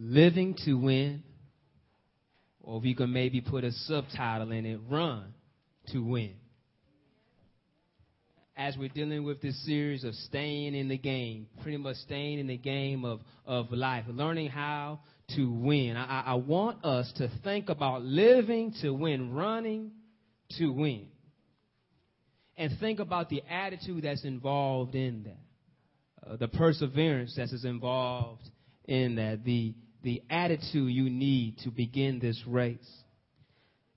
living 0.00 0.56
to 0.64 0.74
win, 0.74 1.22
or 2.62 2.80
we 2.80 2.94
can 2.94 3.12
maybe 3.12 3.42
put 3.42 3.64
a 3.64 3.70
subtitle 3.70 4.50
in 4.50 4.64
it, 4.64 4.80
run 4.88 5.34
to 5.92 6.02
win. 6.02 6.34
As 8.56 8.76
we're 8.76 8.88
dealing 8.88 9.24
with 9.24 9.40
this 9.40 9.62
series 9.64 10.04
of 10.04 10.14
staying 10.14 10.74
in 10.74 10.88
the 10.88 10.98
game, 10.98 11.46
pretty 11.62 11.76
much 11.76 11.96
staying 11.96 12.38
in 12.38 12.46
the 12.46 12.56
game 12.56 13.04
of, 13.04 13.20
of 13.46 13.70
life, 13.72 14.04
learning 14.08 14.48
how 14.48 15.00
to 15.36 15.50
win. 15.50 15.96
I, 15.96 16.22
I 16.26 16.34
want 16.34 16.84
us 16.84 17.10
to 17.16 17.30
think 17.44 17.68
about 17.68 18.02
living 18.02 18.74
to 18.82 18.92
win, 18.92 19.32
running 19.32 19.92
to 20.58 20.68
win. 20.72 21.06
And 22.56 22.78
think 22.80 23.00
about 23.00 23.30
the 23.30 23.42
attitude 23.48 24.04
that's 24.04 24.24
involved 24.24 24.94
in 24.94 25.24
that, 25.24 26.30
uh, 26.30 26.36
the 26.36 26.48
perseverance 26.48 27.34
that 27.36 27.44
is 27.44 27.64
involved 27.64 28.42
in 28.84 29.14
that, 29.16 29.44
the, 29.44 29.74
the 30.02 30.22
attitude 30.30 30.92
you 30.92 31.10
need 31.10 31.58
to 31.64 31.70
begin 31.70 32.18
this 32.18 32.40
race. 32.46 32.78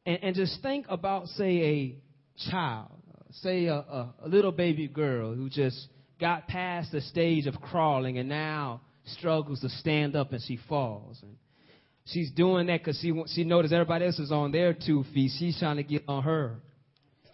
And, 0.05 0.19
and 0.21 0.35
just 0.35 0.61
think 0.61 0.85
about, 0.89 1.27
say, 1.29 1.47
a 1.47 2.49
child, 2.49 2.91
say 3.31 3.65
a, 3.65 3.75
a, 3.75 4.13
a 4.23 4.27
little 4.27 4.51
baby 4.51 4.87
girl 4.87 5.33
who 5.33 5.49
just 5.49 5.87
got 6.19 6.47
past 6.47 6.91
the 6.91 7.01
stage 7.01 7.47
of 7.47 7.55
crawling 7.61 8.17
and 8.17 8.29
now 8.29 8.81
struggles 9.05 9.59
to 9.61 9.69
stand 9.69 10.15
up 10.15 10.31
and 10.31 10.41
she 10.41 10.59
falls. 10.69 11.19
And 11.21 11.35
she's 12.05 12.31
doing 12.31 12.67
that 12.67 12.79
because 12.79 12.99
she 13.01 13.13
she 13.33 13.43
noticed 13.43 13.73
everybody 13.73 14.05
else 14.05 14.19
is 14.19 14.31
on 14.31 14.51
their 14.51 14.73
two 14.73 15.03
feet. 15.13 15.31
She's 15.37 15.57
trying 15.59 15.77
to 15.77 15.83
get 15.83 16.03
on 16.07 16.23
her 16.23 16.59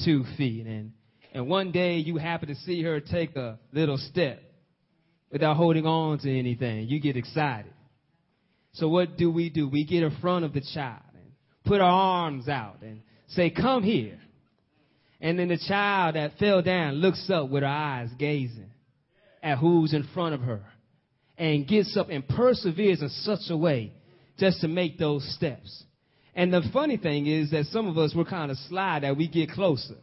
two 0.03 0.23
feet. 0.37 0.65
And 0.65 0.93
and 1.33 1.47
one 1.47 1.71
day 1.71 1.97
you 1.97 2.17
happen 2.17 2.49
to 2.49 2.55
see 2.55 2.81
her 2.83 2.99
take 2.99 3.35
a 3.35 3.59
little 3.71 3.97
step 3.97 4.41
without 5.31 5.57
holding 5.57 5.85
on 5.85 6.19
to 6.19 6.39
anything. 6.39 6.87
You 6.87 6.99
get 6.99 7.15
excited. 7.17 7.71
So 8.73 8.87
what 8.87 9.17
do 9.17 9.31
we 9.31 9.49
do? 9.49 9.67
We 9.67 9.85
get 9.85 10.03
in 10.03 10.15
front 10.21 10.45
of 10.45 10.53
the 10.53 10.61
child 10.73 11.01
and 11.13 11.31
put 11.65 11.81
our 11.81 11.89
arms 11.89 12.47
out 12.47 12.81
and 12.81 13.01
say, 13.27 13.49
"Come 13.49 13.83
here." 13.83 14.19
And 15.21 15.37
then 15.37 15.49
the 15.49 15.57
child 15.57 16.15
that 16.15 16.37
fell 16.37 16.61
down 16.61 16.95
looks 16.95 17.29
up 17.29 17.49
with 17.49 17.63
her 17.63 17.69
eyes 17.69 18.09
gazing 18.17 18.71
at 19.43 19.57
who's 19.57 19.93
in 19.93 20.03
front 20.13 20.35
of 20.35 20.41
her 20.41 20.61
and 21.37 21.67
gets 21.67 21.95
up 21.97 22.09
and 22.09 22.27
perseveres 22.27 23.01
in 23.01 23.09
such 23.09 23.49
a 23.49 23.57
way 23.57 23.93
just 24.37 24.61
to 24.61 24.67
make 24.67 24.97
those 24.97 25.23
steps. 25.35 25.83
And 26.35 26.53
the 26.53 26.61
funny 26.71 26.97
thing 26.97 27.27
is 27.27 27.51
that 27.51 27.65
some 27.65 27.87
of 27.87 27.97
us 27.97 28.15
were 28.15 28.25
kind 28.25 28.51
of 28.51 28.57
sly 28.69 28.99
that 28.99 29.17
we 29.17 29.27
get 29.27 29.51
closer. 29.51 29.97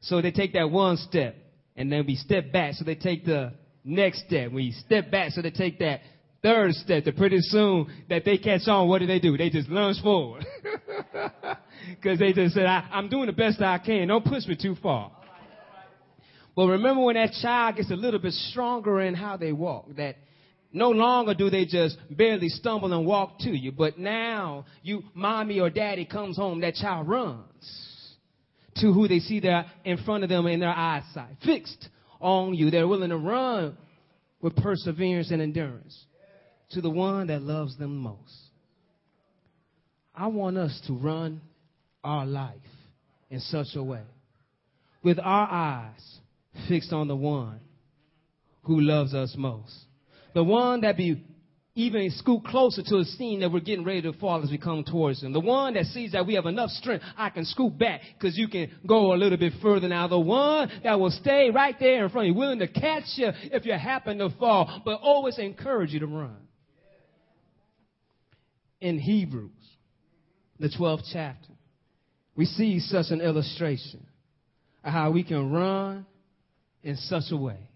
So 0.00 0.20
they 0.20 0.32
take 0.32 0.52
that 0.54 0.70
one 0.70 0.96
step 0.96 1.36
and 1.76 1.90
then 1.90 2.04
we 2.06 2.16
step 2.16 2.52
back. 2.52 2.74
So 2.74 2.84
they 2.84 2.94
take 2.94 3.24
the 3.24 3.52
next 3.84 4.26
step. 4.26 4.52
We 4.52 4.72
step 4.72 5.10
back. 5.10 5.32
So 5.32 5.40
they 5.40 5.50
take 5.50 5.78
that 5.78 6.00
third 6.42 6.72
step. 6.74 7.04
That 7.04 7.16
pretty 7.16 7.40
soon 7.40 7.86
that 8.08 8.24
they 8.24 8.38
catch 8.38 8.66
on, 8.66 8.88
what 8.88 8.98
do 8.98 9.06
they 9.06 9.18
do? 9.18 9.36
They 9.36 9.50
just 9.50 9.68
lunge 9.68 10.00
forward. 10.02 10.44
Cause 12.02 12.18
they 12.18 12.32
just 12.32 12.54
said, 12.54 12.66
I, 12.66 12.88
I'm 12.92 13.08
doing 13.08 13.26
the 13.26 13.32
best 13.32 13.60
I 13.60 13.78
can. 13.78 14.08
Don't 14.08 14.24
push 14.24 14.46
me 14.46 14.56
too 14.60 14.76
far. 14.82 15.12
But 16.54 16.66
remember 16.66 17.02
when 17.02 17.14
that 17.14 17.32
child 17.40 17.76
gets 17.76 17.90
a 17.90 17.94
little 17.94 18.20
bit 18.20 18.32
stronger 18.32 19.00
in 19.00 19.14
how 19.14 19.36
they 19.36 19.52
walk, 19.52 19.86
that 19.96 20.16
no 20.72 20.90
longer 20.90 21.34
do 21.34 21.48
they 21.50 21.64
just 21.64 21.96
barely 22.10 22.48
stumble 22.48 22.92
and 22.92 23.06
walk 23.06 23.38
to 23.40 23.50
you, 23.50 23.72
but 23.72 23.98
now 23.98 24.66
you, 24.82 25.02
mommy 25.14 25.58
or 25.60 25.70
daddy 25.70 26.04
comes 26.04 26.36
home, 26.36 26.60
that 26.60 26.74
child 26.74 27.08
runs 27.08 28.14
to 28.76 28.92
who 28.92 29.08
they 29.08 29.18
see 29.18 29.40
there 29.40 29.66
in 29.84 29.98
front 30.04 30.22
of 30.22 30.28
them 30.28 30.46
in 30.46 30.60
their 30.60 30.70
eyesight, 30.70 31.36
fixed 31.44 31.88
on 32.20 32.54
you. 32.54 32.70
They're 32.70 32.86
willing 32.86 33.10
to 33.10 33.16
run 33.16 33.76
with 34.40 34.56
perseverance 34.56 35.30
and 35.30 35.42
endurance 35.42 36.04
to 36.70 36.80
the 36.80 36.90
one 36.90 37.28
that 37.28 37.42
loves 37.42 37.76
them 37.76 37.96
most. 37.96 38.36
I 40.14 40.26
want 40.26 40.56
us 40.56 40.80
to 40.86 40.92
run 40.92 41.40
our 42.04 42.26
life 42.26 42.56
in 43.30 43.40
such 43.40 43.68
a 43.74 43.82
way 43.82 44.02
with 45.02 45.18
our 45.18 45.48
eyes 45.50 46.18
fixed 46.68 46.92
on 46.92 47.08
the 47.08 47.16
one 47.16 47.60
who 48.64 48.80
loves 48.80 49.14
us 49.14 49.34
most. 49.36 49.74
The 50.34 50.44
one 50.44 50.82
that 50.82 50.96
be 50.96 51.24
even 51.74 52.10
scoot 52.10 52.44
closer 52.44 52.82
to 52.82 52.98
the 52.98 53.04
scene 53.04 53.40
that 53.40 53.50
we're 53.50 53.60
getting 53.60 53.84
ready 53.84 54.02
to 54.02 54.12
fall 54.14 54.42
as 54.42 54.50
we 54.50 54.58
come 54.58 54.84
towards 54.84 55.22
him. 55.22 55.32
The 55.32 55.40
one 55.40 55.74
that 55.74 55.86
sees 55.86 56.12
that 56.12 56.26
we 56.26 56.34
have 56.34 56.46
enough 56.46 56.70
strength, 56.70 57.04
I 57.16 57.30
can 57.30 57.44
scoot 57.44 57.78
back 57.78 58.00
because 58.18 58.36
you 58.36 58.48
can 58.48 58.70
go 58.86 59.14
a 59.14 59.16
little 59.16 59.38
bit 59.38 59.54
further 59.62 59.88
now. 59.88 60.08
The 60.08 60.18
one 60.18 60.70
that 60.82 60.98
will 60.98 61.10
stay 61.10 61.50
right 61.50 61.76
there 61.78 62.04
in 62.04 62.10
front 62.10 62.28
of 62.28 62.34
you, 62.34 62.38
willing 62.38 62.58
to 62.58 62.68
catch 62.68 63.04
you 63.16 63.30
if 63.44 63.64
you 63.64 63.72
happen 63.72 64.18
to 64.18 64.30
fall, 64.30 64.82
but 64.84 65.00
always 65.00 65.38
encourage 65.38 65.92
you 65.92 66.00
to 66.00 66.06
run. 66.06 66.36
In 68.80 68.98
Hebrews, 68.98 69.50
the 70.58 70.68
12th 70.68 71.04
chapter, 71.12 71.52
we 72.34 72.46
see 72.46 72.80
such 72.80 73.06
an 73.10 73.20
illustration 73.20 74.06
of 74.82 74.92
how 74.92 75.10
we 75.10 75.22
can 75.22 75.50
run 75.50 76.06
in 76.82 76.96
such 76.96 77.24
a 77.30 77.36
way. 77.36 77.68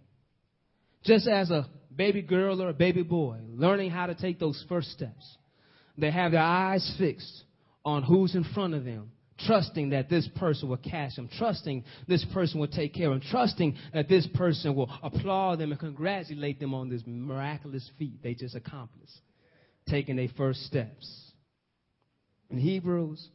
Just 1.04 1.28
as 1.28 1.50
a 1.50 1.68
baby 1.94 2.22
girl 2.22 2.62
or 2.62 2.70
a 2.70 2.74
baby 2.74 3.02
boy 3.02 3.38
learning 3.48 3.90
how 3.90 4.06
to 4.06 4.14
take 4.14 4.38
those 4.38 4.64
first 4.68 4.90
steps, 4.92 5.36
they 5.98 6.10
have 6.10 6.32
their 6.32 6.40
eyes 6.40 6.94
fixed 6.98 7.44
on 7.84 8.02
who's 8.02 8.34
in 8.34 8.44
front 8.54 8.74
of 8.74 8.84
them, 8.84 9.10
trusting 9.46 9.90
that 9.90 10.08
this 10.08 10.28
person 10.36 10.68
will 10.68 10.78
catch 10.78 11.16
them, 11.16 11.28
trusting 11.36 11.84
this 12.08 12.24
person 12.32 12.58
will 12.58 12.68
take 12.68 12.94
care 12.94 13.12
of 13.12 13.20
them, 13.20 13.28
trusting 13.30 13.76
that 13.92 14.08
this 14.08 14.26
person 14.34 14.74
will 14.74 14.90
applaud 15.02 15.58
them 15.58 15.70
and 15.70 15.80
congratulate 15.80 16.58
them 16.58 16.72
on 16.72 16.88
this 16.88 17.02
miraculous 17.06 17.88
feat 17.98 18.22
they 18.22 18.34
just 18.34 18.54
accomplished, 18.54 19.12
taking 19.88 20.16
their 20.16 20.28
first 20.36 20.60
steps. 20.64 21.32
In 22.50 22.58
Hebrews 22.58 23.28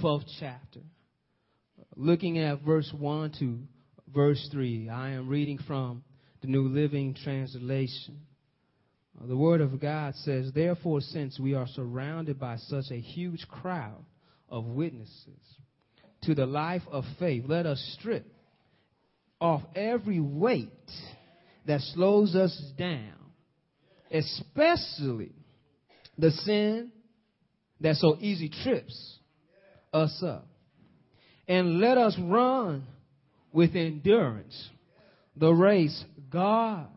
12th 0.00 0.26
chapter, 0.38 0.80
looking 1.96 2.38
at 2.38 2.62
verse 2.62 2.92
1 2.96 3.32
to 3.40 3.58
verse 4.14 4.48
3, 4.52 4.88
I 4.88 5.10
am 5.10 5.28
reading 5.28 5.58
from 5.66 6.02
the 6.40 6.48
New 6.48 6.68
Living 6.68 7.14
Translation. 7.14 8.20
Uh, 9.20 9.26
the 9.26 9.36
Word 9.36 9.60
of 9.60 9.80
God 9.80 10.14
says, 10.16 10.52
Therefore, 10.54 11.00
since 11.00 11.38
we 11.38 11.54
are 11.54 11.66
surrounded 11.66 12.38
by 12.38 12.56
such 12.56 12.90
a 12.90 13.00
huge 13.00 13.46
crowd 13.48 14.04
of 14.48 14.64
witnesses 14.64 15.40
to 16.22 16.34
the 16.34 16.46
life 16.46 16.82
of 16.90 17.04
faith, 17.18 17.44
let 17.46 17.66
us 17.66 17.96
strip 17.98 18.26
off 19.40 19.62
every 19.74 20.20
weight 20.20 20.70
that 21.66 21.80
slows 21.80 22.34
us 22.34 22.60
down, 22.76 23.14
especially 24.10 25.32
the 26.18 26.30
sin 26.30 26.90
that 27.80 27.96
so 27.96 28.16
easy 28.20 28.50
trips 28.64 29.18
us 29.92 30.22
up. 30.22 30.46
And 31.46 31.80
let 31.80 31.96
us 31.96 32.16
run 32.20 32.84
with 33.52 33.74
endurance 33.74 34.68
the 35.36 35.50
race 35.50 36.04
God 36.30 36.88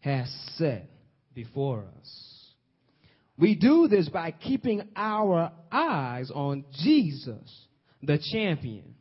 has 0.00 0.28
set 0.56 0.90
before 1.34 1.84
us. 1.98 2.44
We 3.38 3.54
do 3.54 3.86
this 3.88 4.08
by 4.08 4.32
keeping 4.32 4.82
our 4.96 5.52
eyes 5.70 6.30
on 6.34 6.64
Jesus, 6.82 7.66
the 8.02 8.18
champion, 8.32 8.96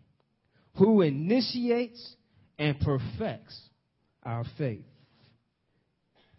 who 0.75 1.01
initiates 1.01 2.15
and 2.59 2.79
perfects 2.79 3.59
our 4.23 4.45
faith. 4.57 4.85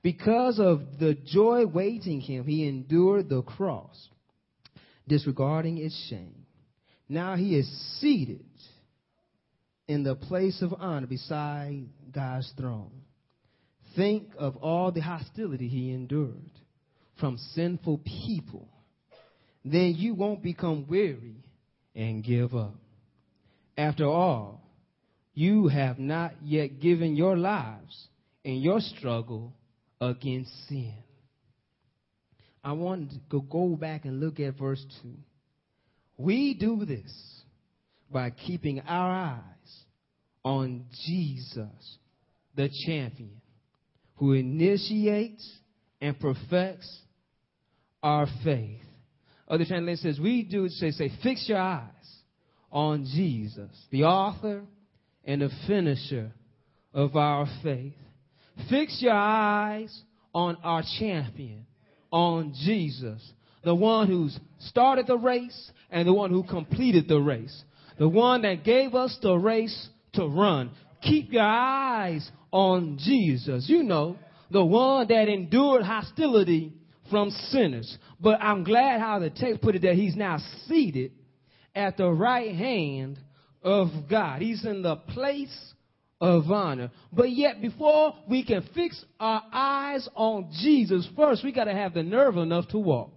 Because 0.08 0.58
of 0.58 0.98
the 0.98 1.12
joy 1.12 1.66
waiting 1.66 2.22
him, 2.22 2.46
he 2.46 2.66
endured 2.66 3.28
the 3.28 3.42
cross, 3.42 4.08
disregarding 5.06 5.76
its 5.76 5.94
shame. 6.08 6.46
Now 7.10 7.36
he 7.36 7.54
is 7.54 7.68
seated 8.00 8.46
in 9.86 10.04
the 10.04 10.14
place 10.14 10.62
of 10.62 10.72
honor 10.72 11.06
beside 11.06 11.88
God's 12.10 12.50
throne. 12.56 13.02
Think 13.96 14.32
of 14.38 14.56
all 14.56 14.92
the 14.92 15.02
hostility 15.02 15.68
he 15.68 15.92
endured 15.92 16.52
from 17.20 17.36
sinful 17.52 17.98
people. 17.98 18.66
Then 19.62 19.92
you 19.94 20.14
won't 20.14 20.42
become 20.42 20.86
weary 20.88 21.44
and 21.94 22.24
give 22.24 22.54
up. 22.54 22.76
After 23.76 24.06
all, 24.06 24.62
you 25.34 25.68
have 25.68 25.98
not 25.98 26.32
yet 26.42 26.80
given 26.80 27.14
your 27.14 27.36
lives 27.36 28.08
in 28.42 28.62
your 28.62 28.80
struggle 28.80 29.52
against 30.00 30.50
sin. 30.68 30.94
I 32.62 32.72
want 32.72 33.10
to 33.30 33.40
go 33.50 33.76
back 33.76 34.04
and 34.04 34.20
look 34.20 34.40
at 34.40 34.58
verse 34.58 34.84
2. 35.02 35.08
We 36.16 36.54
do 36.54 36.84
this 36.84 37.42
by 38.10 38.30
keeping 38.30 38.80
our 38.80 39.10
eyes 39.10 39.84
on 40.44 40.84
Jesus, 41.06 41.98
the 42.54 42.68
champion, 42.86 43.40
who 44.16 44.32
initiates 44.32 45.48
and 46.00 46.18
perfects 46.18 47.02
our 48.02 48.26
faith. 48.44 48.80
Other 49.46 49.64
translation 49.64 50.12
says, 50.12 50.20
we 50.20 50.42
do 50.42 50.68
say, 50.68 50.90
say, 50.90 51.10
fix 51.22 51.48
your 51.48 51.58
eyes 51.58 51.88
on 52.70 53.04
Jesus, 53.04 53.70
the 53.90 54.04
author 54.04 54.62
and 55.24 55.42
the 55.42 55.50
finisher 55.66 56.32
of 56.92 57.16
our 57.16 57.46
faith. 57.62 57.94
Fix 58.68 59.00
your 59.00 59.12
eyes 59.12 60.02
on 60.34 60.56
our 60.62 60.82
champion, 60.98 61.66
on 62.10 62.54
Jesus, 62.64 63.22
the 63.64 63.74
one 63.74 64.06
who's 64.06 64.38
started 64.58 65.06
the 65.06 65.16
race 65.18 65.70
and 65.90 66.06
the 66.06 66.12
one 66.12 66.30
who 66.30 66.42
completed 66.42 67.08
the 67.08 67.18
race, 67.18 67.64
the 67.98 68.08
one 68.08 68.42
that 68.42 68.64
gave 68.64 68.94
us 68.94 69.16
the 69.22 69.34
race 69.34 69.88
to 70.14 70.26
run. 70.26 70.70
Keep 71.02 71.32
your 71.32 71.42
eyes 71.42 72.28
on 72.50 72.98
Jesus. 72.98 73.68
You 73.68 73.82
know, 73.82 74.16
the 74.50 74.64
one 74.64 75.08
that 75.08 75.28
endured 75.28 75.82
hostility 75.82 76.72
from 77.10 77.30
sinners. 77.30 77.96
But 78.20 78.40
I'm 78.42 78.64
glad 78.64 79.00
how 79.00 79.18
the 79.18 79.30
text 79.30 79.60
put 79.60 79.76
it 79.76 79.82
that 79.82 79.94
he's 79.94 80.16
now 80.16 80.38
seated 80.66 81.12
at 81.74 81.96
the 81.96 82.10
right 82.10 82.54
hand 82.54 83.18
of 83.62 83.88
God. 84.10 84.42
He's 84.42 84.64
in 84.64 84.82
the 84.82 84.96
place 84.96 85.56
of 86.20 86.50
honor. 86.50 86.90
But 87.12 87.30
yet, 87.30 87.60
before 87.60 88.14
we 88.28 88.44
can 88.44 88.68
fix 88.74 89.04
our 89.20 89.42
eyes 89.52 90.08
on 90.14 90.50
Jesus, 90.60 91.08
first 91.16 91.44
we 91.44 91.52
got 91.52 91.64
to 91.64 91.74
have 91.74 91.94
the 91.94 92.02
nerve 92.02 92.36
enough 92.36 92.68
to 92.68 92.78
walk. 92.78 93.10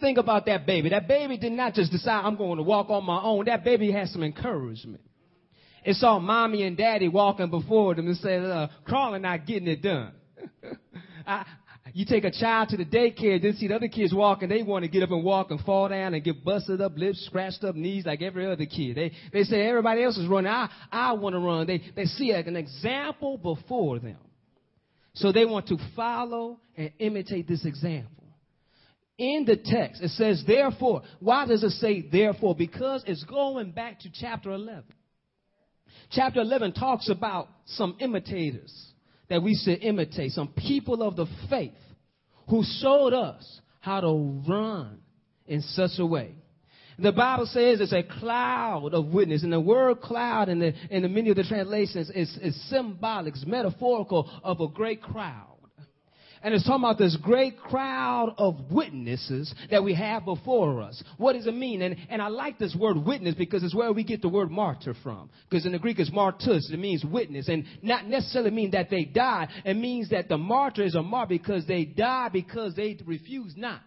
Think 0.00 0.18
about 0.18 0.46
that 0.46 0.66
baby. 0.66 0.90
That 0.90 1.08
baby 1.08 1.38
did 1.38 1.52
not 1.52 1.74
just 1.74 1.90
decide 1.90 2.24
I'm 2.24 2.36
going 2.36 2.58
to 2.58 2.62
walk 2.62 2.90
on 2.90 3.04
my 3.04 3.22
own. 3.22 3.46
That 3.46 3.64
baby 3.64 3.90
had 3.90 4.08
some 4.08 4.22
encouragement. 4.22 5.00
It 5.84 5.94
saw 5.96 6.18
mommy 6.18 6.62
and 6.64 6.76
daddy 6.76 7.08
walking 7.08 7.50
before 7.50 7.94
them 7.94 8.08
and 8.08 8.16
said, 8.16 8.42
uh, 8.44 8.68
crawling, 8.84 9.22
not 9.22 9.46
getting 9.46 9.68
it 9.68 9.82
done. 9.82 10.12
I, 11.26 11.46
you 11.94 12.04
take 12.04 12.24
a 12.24 12.30
child 12.32 12.70
to 12.70 12.76
the 12.76 12.84
daycare, 12.84 13.40
then 13.40 13.54
see 13.54 13.68
the 13.68 13.76
other 13.76 13.86
kids 13.86 14.12
walking, 14.12 14.48
they 14.48 14.64
want 14.64 14.82
to 14.82 14.90
get 14.90 15.04
up 15.04 15.12
and 15.12 15.22
walk 15.22 15.52
and 15.52 15.60
fall 15.60 15.88
down 15.88 16.12
and 16.12 16.24
get 16.24 16.44
busted 16.44 16.80
up 16.80 16.96
lips, 16.96 17.24
scratched 17.24 17.62
up 17.62 17.76
knees 17.76 18.04
like 18.04 18.20
every 18.20 18.50
other 18.50 18.66
kid. 18.66 18.96
They, 18.96 19.12
they 19.32 19.44
say 19.44 19.64
everybody 19.64 20.02
else 20.02 20.18
is 20.18 20.26
running. 20.26 20.50
I, 20.50 20.68
I 20.90 21.12
want 21.12 21.36
to 21.36 21.38
run. 21.38 21.68
They, 21.68 21.80
they 21.94 22.06
see 22.06 22.32
an 22.32 22.56
example 22.56 23.38
before 23.38 24.00
them. 24.00 24.16
So 25.14 25.30
they 25.30 25.44
want 25.44 25.68
to 25.68 25.78
follow 25.94 26.58
and 26.76 26.90
imitate 26.98 27.46
this 27.46 27.64
example. 27.64 28.24
In 29.16 29.44
the 29.46 29.56
text, 29.56 30.02
it 30.02 30.10
says, 30.10 30.42
therefore. 30.44 31.02
Why 31.20 31.46
does 31.46 31.62
it 31.62 31.70
say 31.70 32.08
therefore? 32.10 32.56
Because 32.56 33.04
it's 33.06 33.22
going 33.22 33.70
back 33.70 34.00
to 34.00 34.10
chapter 34.12 34.50
11. 34.50 34.82
Chapter 36.10 36.40
11 36.40 36.72
talks 36.72 37.08
about 37.08 37.46
some 37.66 37.96
imitators 38.00 38.93
that 39.28 39.42
we 39.42 39.54
should 39.54 39.82
imitate, 39.82 40.32
some 40.32 40.48
people 40.48 41.02
of 41.02 41.16
the 41.16 41.26
faith 41.48 41.72
who 42.48 42.62
showed 42.80 43.12
us 43.12 43.60
how 43.80 44.00
to 44.00 44.42
run 44.48 44.98
in 45.46 45.60
such 45.60 45.92
a 45.98 46.06
way. 46.06 46.34
The 46.98 47.12
Bible 47.12 47.46
says 47.46 47.80
it's 47.80 47.92
a 47.92 48.04
cloud 48.04 48.94
of 48.94 49.06
witness, 49.06 49.42
and 49.42 49.52
the 49.52 49.60
word 49.60 50.00
cloud 50.00 50.48
in 50.48 50.60
the, 50.60 50.72
in 50.90 51.02
the 51.02 51.08
many 51.08 51.30
of 51.30 51.36
the 51.36 51.42
translations 51.42 52.08
is, 52.10 52.38
is 52.40 52.68
symbolic, 52.70 53.34
it's 53.34 53.44
metaphorical 53.44 54.30
of 54.44 54.60
a 54.60 54.68
great 54.68 55.02
crowd. 55.02 55.53
And 56.44 56.52
it's 56.52 56.66
talking 56.66 56.84
about 56.84 56.98
this 56.98 57.16
great 57.22 57.58
crowd 57.58 58.34
of 58.36 58.70
witnesses 58.70 59.52
that 59.70 59.82
we 59.82 59.94
have 59.94 60.26
before 60.26 60.82
us. 60.82 61.02
What 61.16 61.32
does 61.32 61.46
it 61.46 61.54
mean? 61.54 61.80
And, 61.80 61.96
and 62.10 62.20
I 62.20 62.28
like 62.28 62.58
this 62.58 62.76
word 62.78 62.98
witness 62.98 63.34
because 63.34 63.64
it's 63.64 63.74
where 63.74 63.90
we 63.94 64.04
get 64.04 64.20
the 64.20 64.28
word 64.28 64.50
martyr 64.50 64.94
from. 65.02 65.30
Because 65.48 65.64
in 65.64 65.72
the 65.72 65.78
Greek 65.78 65.98
it's 65.98 66.10
martus. 66.10 66.70
It 66.70 66.78
means 66.78 67.02
witness. 67.02 67.48
And 67.48 67.64
not 67.80 68.06
necessarily 68.06 68.50
mean 68.50 68.72
that 68.72 68.90
they 68.90 69.06
died. 69.06 69.48
It 69.64 69.74
means 69.74 70.10
that 70.10 70.28
the 70.28 70.36
martyr 70.36 70.82
is 70.82 70.94
a 70.94 71.02
martyr 71.02 71.30
because 71.30 71.66
they 71.66 71.86
died 71.86 72.34
because 72.34 72.74
they 72.74 72.98
refused 73.06 73.56
not 73.56 73.80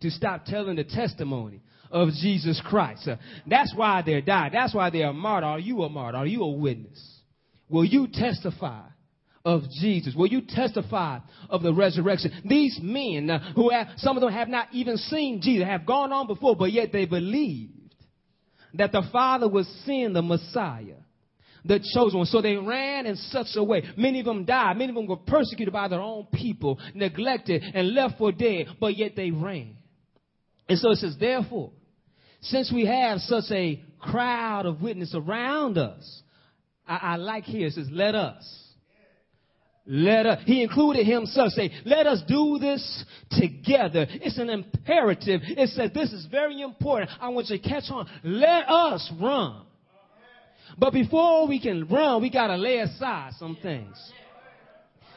to 0.00 0.10
stop 0.10 0.46
telling 0.46 0.76
the 0.76 0.84
testimony 0.84 1.60
of 1.90 2.08
Jesus 2.22 2.62
Christ. 2.64 3.06
Uh, 3.06 3.16
that's 3.46 3.74
why 3.76 4.00
they're 4.00 4.22
died. 4.22 4.52
That's 4.54 4.74
why 4.74 4.88
they're 4.88 5.10
a 5.10 5.12
martyr. 5.12 5.46
Are 5.46 5.58
you 5.58 5.82
a 5.82 5.90
martyr? 5.90 6.16
Are 6.16 6.26
you 6.26 6.44
a 6.44 6.50
witness? 6.50 7.20
Will 7.68 7.84
you 7.84 8.08
testify 8.10 8.84
of 9.44 9.62
Jesus? 9.80 10.14
Will 10.14 10.26
you 10.26 10.42
testify 10.46 11.18
of 11.50 11.62
the 11.62 11.74
resurrection? 11.74 12.32
These 12.44 12.80
men 12.82 13.28
uh, 13.28 13.52
who 13.54 13.70
have, 13.70 13.88
some 13.98 14.16
of 14.16 14.22
them 14.22 14.32
have 14.32 14.48
not 14.48 14.68
even 14.72 14.96
seen 14.96 15.40
Jesus, 15.42 15.66
have 15.66 15.86
gone 15.86 16.12
on 16.12 16.26
before, 16.26 16.56
but 16.56 16.72
yet 16.72 16.92
they 16.92 17.04
believed 17.04 17.94
that 18.74 18.92
the 18.92 19.02
Father 19.12 19.48
was 19.48 19.68
send 19.84 20.16
the 20.16 20.22
Messiah, 20.22 20.96
the 21.64 21.78
chosen 21.94 22.18
one. 22.18 22.26
So 22.26 22.40
they 22.40 22.56
ran 22.56 23.06
in 23.06 23.16
such 23.16 23.48
a 23.54 23.62
way. 23.62 23.82
Many 23.96 24.20
of 24.20 24.26
them 24.26 24.44
died. 24.44 24.78
Many 24.78 24.90
of 24.90 24.96
them 24.96 25.06
were 25.06 25.16
persecuted 25.16 25.72
by 25.72 25.88
their 25.88 26.00
own 26.00 26.26
people, 26.32 26.80
neglected 26.94 27.62
and 27.74 27.94
left 27.94 28.18
for 28.18 28.32
dead, 28.32 28.66
but 28.80 28.96
yet 28.96 29.12
they 29.14 29.30
ran. 29.30 29.76
And 30.68 30.78
so 30.78 30.90
it 30.90 30.96
says, 30.96 31.16
therefore, 31.20 31.70
since 32.40 32.72
we 32.72 32.86
have 32.86 33.18
such 33.20 33.44
a 33.50 33.82
crowd 34.00 34.66
of 34.66 34.80
witnesses 34.80 35.14
around 35.14 35.76
us, 35.78 36.22
I, 36.86 36.96
I 36.96 37.16
like 37.16 37.44
here, 37.44 37.66
it 37.66 37.74
says, 37.74 37.88
let 37.90 38.14
us 38.14 38.63
let 39.86 40.24
us, 40.24 40.42
he 40.46 40.62
included 40.62 41.06
himself, 41.06 41.52
say, 41.52 41.70
let 41.84 42.06
us 42.06 42.22
do 42.26 42.58
this 42.58 43.04
together. 43.30 44.06
It's 44.08 44.38
an 44.38 44.48
imperative. 44.48 45.42
It 45.44 45.68
says 45.70 45.90
this 45.92 46.12
is 46.12 46.26
very 46.30 46.62
important. 46.62 47.10
I 47.20 47.28
want 47.28 47.48
you 47.48 47.58
to 47.58 47.68
catch 47.68 47.84
on. 47.90 48.08
Let 48.22 48.68
us 48.68 49.12
run. 49.20 49.62
But 50.78 50.92
before 50.92 51.46
we 51.46 51.60
can 51.60 51.86
run, 51.86 52.22
we 52.22 52.30
got 52.30 52.46
to 52.46 52.56
lay 52.56 52.78
aside 52.78 53.32
some 53.38 53.58
things. 53.60 53.94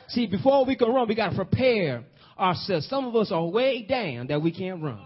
See, 0.10 0.28
before 0.28 0.66
we 0.66 0.76
can 0.76 0.90
run, 0.90 1.08
we 1.08 1.16
got 1.16 1.30
to 1.30 1.36
prepare 1.36 2.04
ourselves. 2.38 2.88
Some 2.90 3.06
of 3.06 3.16
us 3.16 3.32
are 3.32 3.46
way 3.46 3.84
down 3.84 4.28
that 4.28 4.42
we 4.42 4.52
can't 4.52 4.84
run 4.84 5.06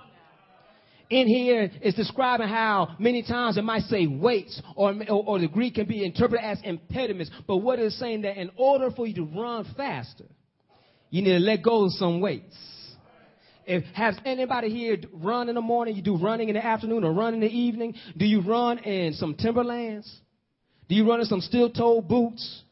in 1.12 1.28
here 1.28 1.70
is 1.82 1.94
describing 1.94 2.48
how 2.48 2.96
many 2.98 3.22
times 3.22 3.58
it 3.58 3.64
might 3.64 3.84
say 3.84 4.08
weights 4.08 4.60
or, 4.76 4.96
or, 5.10 5.24
or, 5.28 5.40
the 5.40 5.48
Greek 5.48 5.76
can 5.76 5.86
be 5.86 6.06
interpreted 6.06 6.44
as 6.44 6.60
impediments. 6.64 7.30
But 7.46 7.58
what 7.58 7.80
it's 7.80 8.00
saying 8.00 8.22
that 8.22 8.38
in 8.38 8.50
order 8.56 8.90
for 8.92 9.06
you 9.06 9.14
to 9.16 9.24
run 9.24 9.66
faster, 9.76 10.26
you 11.10 11.22
need 11.22 11.34
to 11.34 11.40
let 11.40 11.62
go 11.62 11.86
of 11.86 11.92
some 11.92 12.22
weights. 12.22 12.58
If 13.66 13.84
has 13.94 14.18
anybody 14.26 14.70
here 14.70 14.98
run 15.14 15.50
in 15.50 15.56
the 15.56 15.62
morning, 15.62 15.96
you 15.96 16.02
do 16.02 16.18
running 16.18 16.48
in 16.48 16.56
the 16.56 16.66
afternoon 16.66 17.04
or 17.04 17.12
run 17.12 17.34
in 17.34 17.42
the 17.42 17.48
evening? 17.48 17.94
Do 18.18 18.26
you 18.26 18.42
run 18.42 18.80
in 18.80 19.14
some 19.14 19.36
Timberlands? 19.36 20.10
Do 20.88 20.96
you 20.96 21.08
run 21.08 21.20
in 21.20 21.26
some 21.26 21.42
steel-toed 21.42 22.08
boots? 22.08 22.64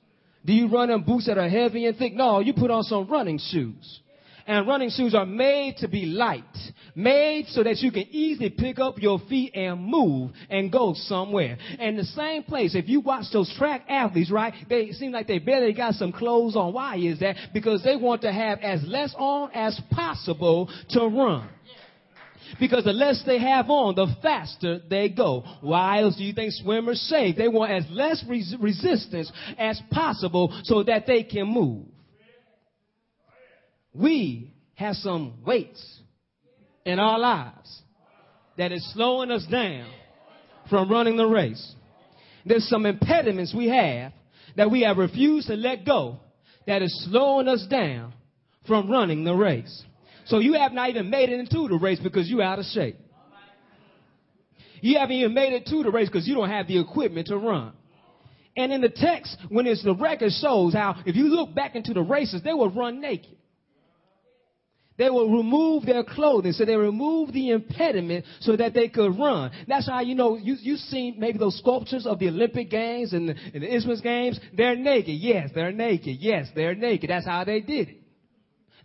Do 0.45 0.53
you 0.53 0.69
run 0.69 0.89
in 0.89 1.03
boots 1.03 1.27
that 1.27 1.37
are 1.37 1.49
heavy 1.49 1.85
and 1.85 1.97
thick? 1.97 2.13
No, 2.13 2.39
you 2.39 2.53
put 2.53 2.71
on 2.71 2.83
some 2.83 3.09
running 3.09 3.37
shoes. 3.37 3.99
And 4.47 4.67
running 4.67 4.89
shoes 4.89 5.13
are 5.13 5.27
made 5.27 5.77
to 5.77 5.87
be 5.87 6.05
light, 6.05 6.43
made 6.95 7.47
so 7.47 7.63
that 7.63 7.77
you 7.77 7.91
can 7.91 8.05
easily 8.11 8.49
pick 8.49 8.79
up 8.79 9.01
your 9.01 9.19
feet 9.29 9.53
and 9.55 9.83
move 9.83 10.31
and 10.49 10.71
go 10.71 10.93
somewhere. 10.95 11.57
And 11.79 11.97
the 11.97 12.03
same 12.03 12.43
place, 12.43 12.75
if 12.75 12.87
you 12.87 12.99
watch 12.99 13.25
those 13.31 13.53
track 13.57 13.85
athletes, 13.89 14.31
right, 14.31 14.53
they 14.69 14.91
seem 14.91 15.11
like 15.11 15.27
they 15.27 15.39
barely 15.39 15.73
got 15.73 15.95
some 15.95 16.11
clothes 16.11 16.55
on. 16.55 16.73
Why 16.73 16.97
is 16.97 17.19
that? 17.19 17.35
Because 17.53 17.83
they 17.83 17.95
want 17.95 18.21
to 18.21 18.31
have 18.31 18.59
as 18.59 18.81
less 18.83 19.13
on 19.17 19.51
as 19.53 19.79
possible 19.91 20.69
to 20.89 21.07
run. 21.07 21.49
Because 22.59 22.83
the 22.83 22.93
less 22.93 23.21
they 23.27 23.37
have 23.37 23.69
on, 23.69 23.93
the 23.93 24.07
faster 24.23 24.79
they 24.89 25.09
go. 25.09 25.43
Why 25.61 26.01
else 26.01 26.15
do 26.15 26.23
you 26.23 26.33
think 26.33 26.51
swimmers 26.53 26.99
say 27.01 27.31
they 27.31 27.47
want 27.47 27.71
as 27.71 27.85
less 27.91 28.23
res- 28.27 28.55
resistance 28.59 29.31
as 29.57 29.79
possible 29.91 30.59
so 30.63 30.81
that 30.83 31.05
they 31.05 31.23
can 31.23 31.47
move? 31.47 31.85
we 33.93 34.53
have 34.75 34.95
some 34.95 35.33
weights 35.45 35.98
in 36.85 36.99
our 36.99 37.19
lives 37.19 37.81
that 38.57 38.71
is 38.71 38.93
slowing 38.93 39.31
us 39.31 39.45
down 39.45 39.89
from 40.69 40.91
running 40.91 41.17
the 41.17 41.25
race. 41.25 41.75
There's 42.45 42.67
some 42.67 42.85
impediments 42.85 43.53
we 43.55 43.69
have 43.69 44.13
that 44.55 44.71
we 44.71 44.81
have 44.81 44.97
refused 44.97 45.47
to 45.47 45.55
let 45.55 45.85
go 45.85 46.19
that 46.67 46.81
is 46.81 47.07
slowing 47.09 47.47
us 47.47 47.65
down 47.69 48.13
from 48.67 48.89
running 48.89 49.23
the 49.23 49.33
race. 49.33 49.83
So 50.25 50.39
you 50.39 50.53
have 50.53 50.73
not 50.73 50.89
even 50.89 51.09
made 51.09 51.29
it 51.29 51.39
into 51.39 51.67
the 51.67 51.79
race 51.81 51.99
because 51.99 52.29
you're 52.29 52.41
out 52.41 52.59
of 52.59 52.65
shape. 52.65 52.97
You 54.81 54.97
haven't 54.99 55.15
even 55.15 55.33
made 55.33 55.53
it 55.53 55.65
to 55.67 55.83
the 55.83 55.91
race 55.91 56.07
because 56.07 56.27
you 56.27 56.35
don't 56.35 56.49
have 56.49 56.67
the 56.67 56.79
equipment 56.79 57.27
to 57.27 57.37
run. 57.37 57.73
And 58.55 58.71
in 58.71 58.81
the 58.81 58.89
text, 58.89 59.37
when 59.49 59.67
it's 59.67 59.83
the 59.83 59.95
record 59.95 60.31
shows 60.31 60.73
how 60.73 61.01
if 61.05 61.15
you 61.15 61.25
look 61.25 61.53
back 61.53 61.75
into 61.75 61.93
the 61.93 62.01
races, 62.01 62.41
they 62.43 62.53
would 62.53 62.75
run 62.75 63.01
naked. 63.01 63.37
They 64.99 65.09
will 65.09 65.31
remove 65.31 65.85
their 65.85 66.03
clothing. 66.03 66.51
So 66.51 66.65
they 66.65 66.75
remove 66.75 67.31
the 67.31 67.51
impediment 67.51 68.25
so 68.41 68.57
that 68.57 68.73
they 68.73 68.89
could 68.89 69.17
run. 69.17 69.49
That's 69.65 69.87
how 69.87 70.01
you 70.01 70.13
know, 70.13 70.35
you, 70.35 70.57
you've 70.59 70.79
seen 70.79 71.15
maybe 71.17 71.39
those 71.39 71.57
sculptures 71.57 72.05
of 72.05 72.19
the 72.19 72.27
Olympic 72.27 72.69
Games 72.69 73.13
and 73.13 73.29
the, 73.29 73.35
and 73.53 73.63
the 73.63 73.75
Isthmus 73.75 74.01
Games. 74.01 74.37
They're 74.53 74.75
naked. 74.75 75.15
Yes, 75.15 75.51
they're 75.55 75.71
naked. 75.71 76.17
Yes, 76.19 76.49
they're 76.53 76.75
naked. 76.75 77.09
That's 77.09 77.25
how 77.25 77.45
they 77.45 77.61
did 77.61 77.87
it. 77.87 78.01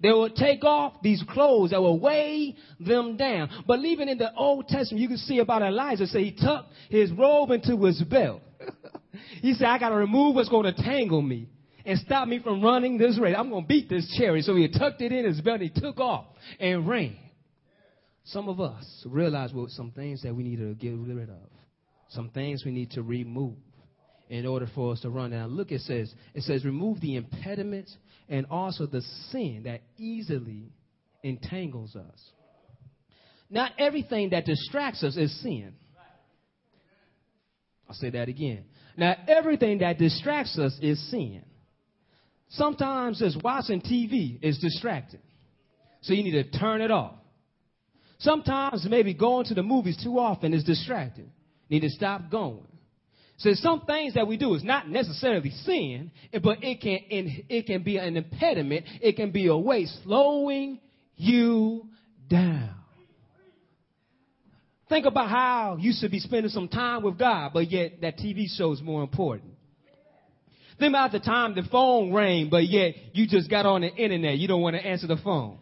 They 0.01 0.13
would 0.13 0.37
take 0.37 0.63
off 0.63 1.03
these 1.03 1.23
clothes 1.31 1.71
that 1.71 1.83
would 1.83 2.01
weigh 2.01 2.55
them 2.79 3.17
down. 3.17 3.51
But 3.67 3.81
even 3.81 4.09
in 4.09 4.19
the 4.19 4.33
Old 4.35 4.69
Testament, 4.69 5.03
you 5.03 5.09
can 5.09 5.17
see 5.17 5.41
about 5.41 5.63
Elijah 5.63 6.07
say 6.07 6.25
he 6.25 6.33
tucked 6.33 6.73
his 6.91 7.11
robe 7.11 7.51
into 7.51 7.77
his 7.85 8.01
belt. 8.03 8.41
he 9.43 9.55
said, 9.55 9.67
I 9.67 9.81
got 9.81 9.89
to 9.89 9.97
remove 9.97 10.37
what's 10.37 10.49
going 10.49 10.73
to 10.73 10.81
tangle 10.81 11.23
me 11.23 11.49
and 11.85 11.99
stop 12.01 12.29
me 12.29 12.41
from 12.41 12.63
running 12.63 12.99
this 12.99 13.19
race. 13.21 13.35
I'm 13.39 13.51
going 13.51 13.65
to 13.65 13.69
beat 13.69 13.89
this 13.89 14.15
chariot. 14.19 14.45
So 14.45 14.55
he 14.57 14.69
tucked 14.69 15.01
it 15.01 15.13
in 15.13 15.25
his 15.25 15.41
belt 15.41 15.61
and 15.61 15.71
he 15.71 15.81
took 15.81 15.99
off 15.99 16.27
and 16.59 16.89
ran. 16.89 17.17
Some 18.25 18.49
of 18.49 18.61
us 18.61 18.85
realize 19.07 19.53
well, 19.53 19.67
some 19.69 19.91
things 19.91 20.23
that 20.23 20.35
we 20.35 20.43
need 20.43 20.57
to 20.57 20.75
get 20.75 20.95
rid 20.97 21.29
of, 21.29 21.51
some 22.11 22.31
things 22.31 22.65
we 22.65 22.73
need 22.73 22.93
to 22.93 23.03
remove 23.03 23.57
in 24.31 24.47
order 24.47 24.67
for 24.75 24.93
us 24.93 25.01
to 25.01 25.11
run. 25.11 25.33
Now 25.33 25.47
look, 25.47 25.71
it 25.71 25.83
says, 25.83 26.13
it 26.33 26.43
says, 26.43 26.65
remove 26.65 27.01
the 27.01 27.17
impediments 27.17 27.95
and 28.29 28.47
also 28.51 28.87
the 28.87 29.03
sin 29.31 29.63
that 29.67 29.83
easily 29.99 30.73
entangles 31.23 31.95
us. 31.97 32.31
Not 33.51 33.73
everything 33.79 34.31
that 34.31 34.47
distracts 34.47 35.05
us 35.05 35.17
is 35.17 35.43
sin. 35.43 35.75
I'll 37.89 37.95
say 37.95 38.11
that 38.11 38.29
again. 38.29 38.65
Now, 38.97 39.15
everything 39.29 39.79
that 39.79 39.99
distracts 39.99 40.59
us 40.59 40.79
is 40.81 41.11
sin. 41.11 41.43
Sometimes 42.51 43.19
just 43.19 43.43
watching 43.43 43.81
TV 43.81 44.39
is 44.43 44.59
distracting. 44.59 45.21
So 46.03 46.13
you 46.13 46.23
need 46.23 46.33
to 46.33 46.59
turn 46.59 46.81
it 46.81 46.91
off. 46.91 47.15
Sometimes 48.19 48.87
maybe 48.89 49.15
going 49.15 49.47
to 49.47 49.55
the 49.55 49.63
movies 49.63 49.99
too 50.03 50.19
often 50.19 50.55
is 50.55 50.65
distracting. 50.65 51.31
You 51.69 51.81
need 51.81 51.89
to 51.89 51.91
stop 51.91 52.31
going. 52.31 52.67
So 53.39 53.53
some 53.55 53.81
things 53.81 54.15
that 54.15 54.29
we 54.29 54.37
do 54.37 54.55
is 54.55 54.63
not 54.63 54.89
necessarily 54.89 55.51
sin, 55.51 56.13
but 56.43 56.63
it 56.63 56.81
can 56.81 57.01
it 57.11 57.67
can 57.67 57.83
be 57.83 57.97
an 57.97 58.17
impediment. 58.17 58.85
It 59.01 59.17
can 59.17 59.33
be 59.33 59.49
a 59.49 59.57
way 59.57 59.87
slowing 60.05 60.79
you 61.17 61.89
down. 62.29 62.75
Think 64.89 65.07
about 65.07 65.31
how 65.31 65.79
you 65.81 65.93
should 65.99 66.11
be 66.11 66.21
spending 66.21 66.51
some 66.51 66.69
time 66.69 67.03
with 67.03 67.19
God, 67.19 67.53
but 67.53 67.71
yet 67.71 68.01
that 68.03 68.19
TV 68.19 68.47
show 68.47 68.73
is 68.73 68.81
more 68.81 69.03
important. 69.03 69.54
Think 70.79 70.91
about 70.91 71.13
the 71.13 71.21
time 71.21 71.55
the 71.55 71.63
phone 71.71 72.13
rang, 72.13 72.51
but 72.51 72.67
yet 72.67 72.95
you 73.13 73.27
just 73.29 73.49
got 73.49 73.65
on 73.65 73.83
the 73.83 73.95
internet. 73.95 74.39
You 74.39 74.49
don't 74.49 74.61
want 74.61 74.77
to 74.77 74.85
answer 74.85 75.07
the 75.07 75.17
phone. 75.17 75.59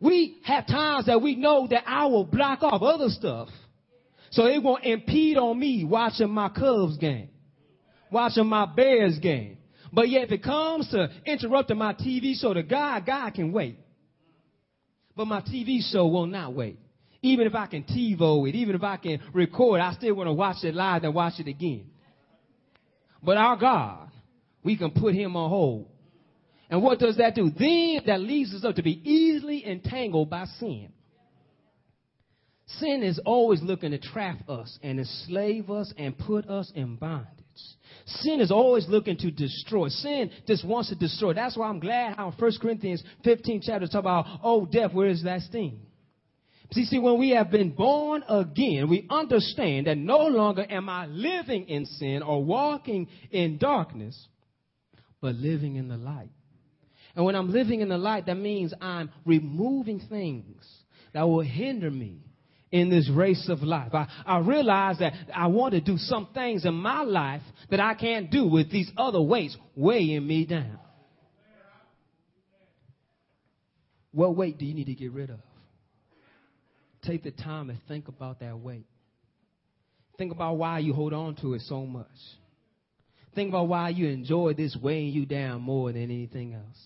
We 0.00 0.38
have 0.44 0.66
times 0.66 1.06
that 1.06 1.20
we 1.20 1.36
know 1.36 1.66
that 1.68 1.84
I 1.86 2.06
will 2.06 2.24
block 2.24 2.62
off 2.62 2.82
other 2.82 3.08
stuff. 3.08 3.48
So 4.30 4.46
it 4.46 4.62
won't 4.62 4.84
impede 4.84 5.36
on 5.36 5.58
me 5.58 5.84
watching 5.84 6.30
my 6.30 6.48
Cubs 6.48 6.96
game, 6.98 7.28
watching 8.10 8.46
my 8.46 8.66
Bears 8.66 9.18
game. 9.18 9.58
But 9.92 10.08
yet 10.08 10.22
if 10.22 10.30
it 10.30 10.42
comes 10.42 10.88
to 10.90 11.10
interrupting 11.26 11.78
my 11.78 11.94
TV 11.94 12.34
show 12.40 12.54
to 12.54 12.62
God, 12.62 13.04
God 13.04 13.34
can 13.34 13.52
wait. 13.52 13.78
But 15.16 15.26
my 15.26 15.40
TV 15.40 15.80
show 15.82 16.06
will 16.06 16.26
not 16.26 16.54
wait. 16.54 16.78
Even 17.22 17.46
if 17.46 17.54
I 17.54 17.66
can 17.66 17.82
TiVo 17.82 18.48
it, 18.48 18.54
even 18.54 18.74
if 18.74 18.82
I 18.82 18.96
can 18.96 19.20
record, 19.34 19.80
I 19.80 19.92
still 19.94 20.14
want 20.14 20.28
to 20.28 20.32
watch 20.32 20.62
it 20.62 20.74
live 20.74 21.04
and 21.04 21.12
watch 21.12 21.34
it 21.38 21.48
again. 21.48 21.90
But 23.22 23.36
our 23.36 23.56
God, 23.56 24.08
we 24.62 24.76
can 24.76 24.90
put 24.90 25.14
him 25.14 25.36
on 25.36 25.48
hold. 25.50 25.88
And 26.68 26.82
what 26.82 26.98
does 26.98 27.16
that 27.16 27.34
do? 27.34 27.50
Then 27.50 28.02
that 28.06 28.20
leads 28.20 28.54
us 28.54 28.64
up 28.64 28.76
to 28.76 28.82
be 28.82 29.00
easily 29.08 29.66
entangled 29.66 30.30
by 30.30 30.44
sin. 30.58 30.92
Sin 32.78 33.02
is 33.02 33.18
always 33.24 33.60
looking 33.62 33.90
to 33.90 33.98
trap 33.98 34.48
us 34.48 34.78
and 34.82 35.00
enslave 35.00 35.70
us 35.70 35.92
and 35.98 36.16
put 36.16 36.48
us 36.48 36.70
in 36.74 36.94
bondage. 36.96 37.26
Sin 38.06 38.40
is 38.40 38.52
always 38.52 38.88
looking 38.88 39.16
to 39.18 39.30
destroy. 39.32 39.88
Sin 39.88 40.30
just 40.46 40.64
wants 40.64 40.88
to 40.90 40.94
destroy. 40.94 41.34
That's 41.34 41.56
why 41.56 41.68
I'm 41.68 41.80
glad 41.80 42.16
how 42.16 42.32
1 42.38 42.52
Corinthians 42.62 43.02
15 43.24 43.62
chapter 43.62 43.88
talk 43.88 44.00
about, 44.00 44.26
oh, 44.42 44.66
death, 44.66 44.92
where 44.92 45.08
is 45.08 45.24
that 45.24 45.40
sting? 45.42 45.80
See, 46.72 46.84
see, 46.84 46.98
when 47.00 47.18
we 47.18 47.30
have 47.30 47.50
been 47.50 47.70
born 47.70 48.22
again, 48.28 48.88
we 48.88 49.06
understand 49.10 49.88
that 49.88 49.98
no 49.98 50.18
longer 50.18 50.64
am 50.68 50.88
I 50.88 51.06
living 51.06 51.68
in 51.68 51.84
sin 51.84 52.22
or 52.22 52.44
walking 52.44 53.08
in 53.32 53.58
darkness, 53.58 54.28
but 55.20 55.34
living 55.34 55.76
in 55.76 55.88
the 55.88 55.96
light. 55.96 56.30
And 57.16 57.24
when 57.24 57.34
I'm 57.34 57.50
living 57.50 57.80
in 57.80 57.88
the 57.88 57.98
light, 57.98 58.26
that 58.26 58.36
means 58.36 58.72
I'm 58.80 59.10
removing 59.26 60.00
things 60.08 60.64
that 61.12 61.22
will 61.22 61.40
hinder 61.40 61.90
me 61.90 62.20
in 62.70 62.88
this 62.88 63.10
race 63.10 63.48
of 63.48 63.62
life. 63.62 63.92
I, 63.92 64.06
I 64.24 64.38
realize 64.38 64.98
that 65.00 65.14
I 65.34 65.48
want 65.48 65.74
to 65.74 65.80
do 65.80 65.96
some 65.98 66.28
things 66.32 66.64
in 66.64 66.74
my 66.74 67.02
life 67.02 67.42
that 67.70 67.80
I 67.80 67.94
can't 67.94 68.30
do 68.30 68.46
with 68.46 68.70
these 68.70 68.88
other 68.96 69.20
weights 69.20 69.56
weighing 69.74 70.24
me 70.24 70.46
down. 70.46 70.78
What 74.12 74.36
weight 74.36 74.56
do 74.58 74.64
you 74.64 74.74
need 74.74 74.86
to 74.86 74.94
get 74.94 75.10
rid 75.10 75.30
of? 75.30 75.40
Take 77.02 77.22
the 77.22 77.30
time 77.30 77.70
and 77.70 77.78
think 77.88 78.08
about 78.08 78.40
that 78.40 78.58
weight. 78.58 78.86
Think 80.18 80.32
about 80.32 80.58
why 80.58 80.80
you 80.80 80.92
hold 80.92 81.12
on 81.12 81.34
to 81.36 81.54
it 81.54 81.62
so 81.62 81.86
much. 81.86 82.06
Think 83.34 83.50
about 83.50 83.68
why 83.68 83.90
you 83.90 84.08
enjoy 84.08 84.54
this 84.54 84.76
weighing 84.80 85.12
you 85.12 85.24
down 85.24 85.62
more 85.62 85.92
than 85.92 86.02
anything 86.02 86.54
else. 86.54 86.78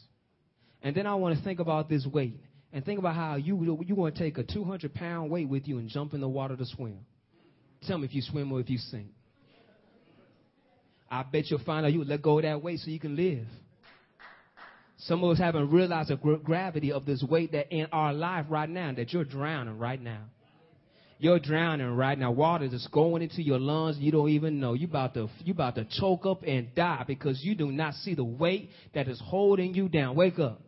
And 0.82 0.94
then 0.94 1.06
I 1.06 1.14
want 1.14 1.36
to 1.36 1.42
think 1.42 1.58
about 1.58 1.88
this 1.88 2.06
weight 2.06 2.38
and 2.72 2.84
think 2.84 2.98
about 2.98 3.14
how 3.14 3.36
you 3.36 3.78
you 3.86 3.94
want 3.94 4.14
to 4.14 4.20
take 4.20 4.36
a 4.38 4.42
200 4.42 4.92
pound 4.94 5.30
weight 5.30 5.48
with 5.48 5.66
you 5.66 5.78
and 5.78 5.88
jump 5.88 6.12
in 6.12 6.20
the 6.20 6.28
water 6.28 6.56
to 6.56 6.66
swim. 6.66 6.98
Tell 7.86 7.98
me 7.98 8.04
if 8.04 8.14
you 8.14 8.22
swim 8.22 8.52
or 8.52 8.60
if 8.60 8.68
you 8.68 8.78
sink. 8.78 9.08
I 11.10 11.22
bet 11.22 11.44
you'll 11.48 11.64
find 11.64 11.86
out 11.86 11.92
you 11.92 12.04
let 12.04 12.22
go 12.22 12.38
of 12.38 12.42
that 12.42 12.62
weight 12.62 12.80
so 12.80 12.90
you 12.90 13.00
can 13.00 13.16
live. 13.16 13.46
Some 14.98 15.24
of 15.24 15.30
us 15.30 15.38
haven't 15.38 15.70
realized 15.70 16.10
the 16.10 16.16
gravity 16.16 16.92
of 16.92 17.04
this 17.04 17.22
weight 17.22 17.52
that 17.52 17.74
in 17.74 17.86
our 17.92 18.12
life 18.12 18.46
right 18.48 18.68
now, 18.68 18.92
that 18.92 19.12
you're 19.12 19.24
drowning 19.24 19.78
right 19.78 20.00
now. 20.00 20.22
You're 21.18 21.38
drowning 21.38 21.94
right 21.96 22.18
now. 22.18 22.32
Water 22.32 22.66
is 22.66 22.88
going 22.92 23.22
into 23.22 23.42
your 23.42 23.58
lungs. 23.58 23.98
You 23.98 24.12
don't 24.12 24.28
even 24.30 24.60
know. 24.60 24.74
You 24.74 24.86
about 24.86 25.14
to 25.14 25.28
you 25.44 25.52
about 25.52 25.76
to 25.76 25.86
choke 25.98 26.26
up 26.26 26.42
and 26.42 26.74
die 26.74 27.04
because 27.06 27.42
you 27.42 27.54
do 27.54 27.70
not 27.70 27.94
see 27.94 28.14
the 28.14 28.24
weight 28.24 28.70
that 28.94 29.08
is 29.08 29.20
holding 29.24 29.74
you 29.74 29.88
down. 29.88 30.16
Wake 30.16 30.38
up. 30.38 30.60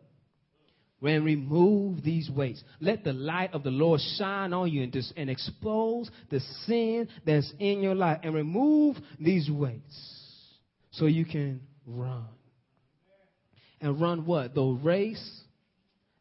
And 1.01 1.23
remove 1.23 2.03
these 2.03 2.27
weights. 2.27 2.63
Let 2.81 3.03
the 3.03 3.13
light 3.13 3.53
of 3.53 3.61
the 3.61 3.69
Lord 3.69 4.01
shine 4.17 4.51
on 4.51 4.71
you 4.71 4.81
and, 4.81 4.91
dis- 4.91 5.13
and 5.15 5.29
expose 5.29 6.09
the 6.31 6.39
sin 6.65 7.07
that's 7.23 7.53
in 7.59 7.83
your 7.83 7.93
life. 7.93 8.21
And 8.23 8.33
remove 8.33 8.97
these 9.19 9.47
weights 9.47 9.95
so 10.89 11.05
you 11.05 11.23
can 11.23 11.61
run 11.85 12.25
and 13.81 13.99
run 13.99 14.25
what? 14.25 14.53
The 14.53 14.63
race 14.63 15.41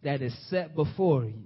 that 0.03 0.23
is 0.23 0.35
set 0.49 0.75
before 0.75 1.25
you. 1.25 1.45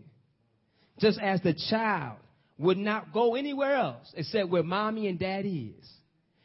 Just 0.99 1.19
as 1.21 1.41
the 1.43 1.55
child 1.71 2.19
would 2.59 2.77
not 2.77 3.13
go 3.13 3.35
anywhere 3.35 3.75
else 3.75 4.13
except 4.15 4.49
where 4.51 4.63
mommy 4.63 5.09
and 5.09 5.19
daddy 5.19 5.75
is. 5.79 5.89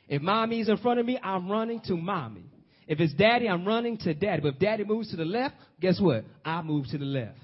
If 0.07 0.21
mommy 0.21 0.61
is 0.61 0.69
in 0.69 0.77
front 0.77 0.99
of 0.99 1.05
me, 1.05 1.19
I'm 1.21 1.49
running 1.49 1.81
to 1.87 1.97
mommy. 1.97 2.45
If 2.87 2.99
it's 2.99 3.13
daddy, 3.13 3.49
I'm 3.49 3.65
running 3.65 3.97
to 3.99 4.13
daddy. 4.13 4.41
But 4.41 4.53
if 4.53 4.59
daddy 4.59 4.83
moves 4.83 5.09
to 5.09 5.17
the 5.17 5.25
left, 5.25 5.55
guess 5.81 5.99
what? 5.99 6.23
I 6.45 6.61
move 6.61 6.85
to 6.91 6.97
the 6.97 7.05
left 7.05 7.39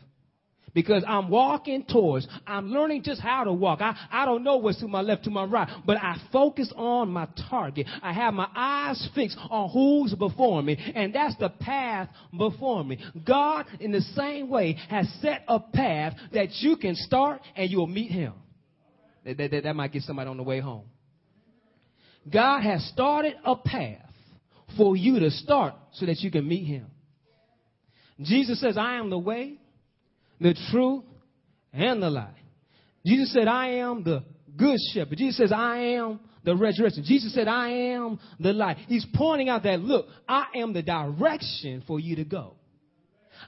because 0.74 1.04
I'm 1.08 1.30
walking 1.30 1.84
towards, 1.84 2.28
I'm 2.48 2.72
learning 2.72 3.04
just 3.04 3.22
how 3.22 3.44
to 3.44 3.54
walk. 3.54 3.82
I, 3.82 3.96
I 4.12 4.26
don't 4.26 4.44
know 4.44 4.58
what's 4.58 4.80
to 4.80 4.88
my 4.88 5.02
left, 5.02 5.26
to 5.26 5.30
my 5.30 5.44
right, 5.44 5.68
but 5.86 5.98
I 5.98 6.18
focus 6.32 6.72
on 6.76 7.10
my 7.10 7.28
target. 7.50 7.88
I 8.02 8.14
have 8.14 8.34
my 8.34 8.48
eyes 8.56 9.10
fixed 9.14 9.38
on 9.50 9.70
who's 9.70 10.14
before 10.16 10.62
me, 10.62 10.78
and 10.96 11.14
that's 11.14 11.36
the 11.38 11.50
path 11.50 12.10
before 12.38 12.84
me. 12.84 13.00
God, 13.26 13.66
in 13.80 13.92
the 13.92 14.02
same 14.02 14.50
way, 14.50 14.78
has 14.90 15.12
set 15.22 15.44
a 15.48 15.60
path 15.60 16.14
that 16.34 16.50
you 16.60 16.78
can 16.78 16.96
start 16.96 17.42
and 17.56 17.70
you'll 17.70 17.88
meet 17.88 18.12
Him. 18.12 18.34
That, 19.26 19.38
that, 19.38 19.64
that 19.64 19.76
might 19.76 19.92
get 19.92 20.04
somebody 20.04 20.30
on 20.30 20.38
the 20.38 20.44
way 20.44 20.60
home. 20.60 20.86
God 22.32 22.62
has 22.62 22.84
started 22.90 23.36
a 23.44 23.56
path 23.56 23.98
for 24.78 24.96
you 24.96 25.20
to 25.20 25.32
start 25.32 25.74
so 25.94 26.06
that 26.06 26.20
you 26.20 26.32
can 26.32 26.48
meet 26.48 26.66
Him. 26.66 26.88
Jesus 28.20 28.62
says, 28.62 28.78
I 28.78 28.96
am 28.96 29.10
the 29.10 29.18
way, 29.18 29.58
the 30.42 30.56
truth, 30.72 31.04
and 31.72 32.04
the 32.04 32.10
life. 32.10 32.36
Jesus 33.06 33.32
said, 33.32 33.48
I 33.48 33.76
am 33.76 34.04
the 34.04 34.24
good 34.58 34.78
shepherd. 34.94 35.18
Jesus 35.18 35.38
says, 35.38 35.52
I 35.56 35.78
am 35.96 36.20
the 36.44 36.56
resurrection. 36.56 37.04
Jesus 37.06 37.34
said, 37.34 37.48
I 37.48 37.70
am 37.70 38.20
the 38.40 38.52
light. 38.52 38.78
He's 38.88 39.06
pointing 39.14 39.50
out 39.50 39.64
that, 39.64 39.80
look, 39.80 40.08
I 40.28 40.46
am 40.56 40.74
the 40.74 40.82
direction 40.82 41.84
for 41.88 42.00
you 42.00 42.18
to 42.18 42.26
go. 42.26 42.56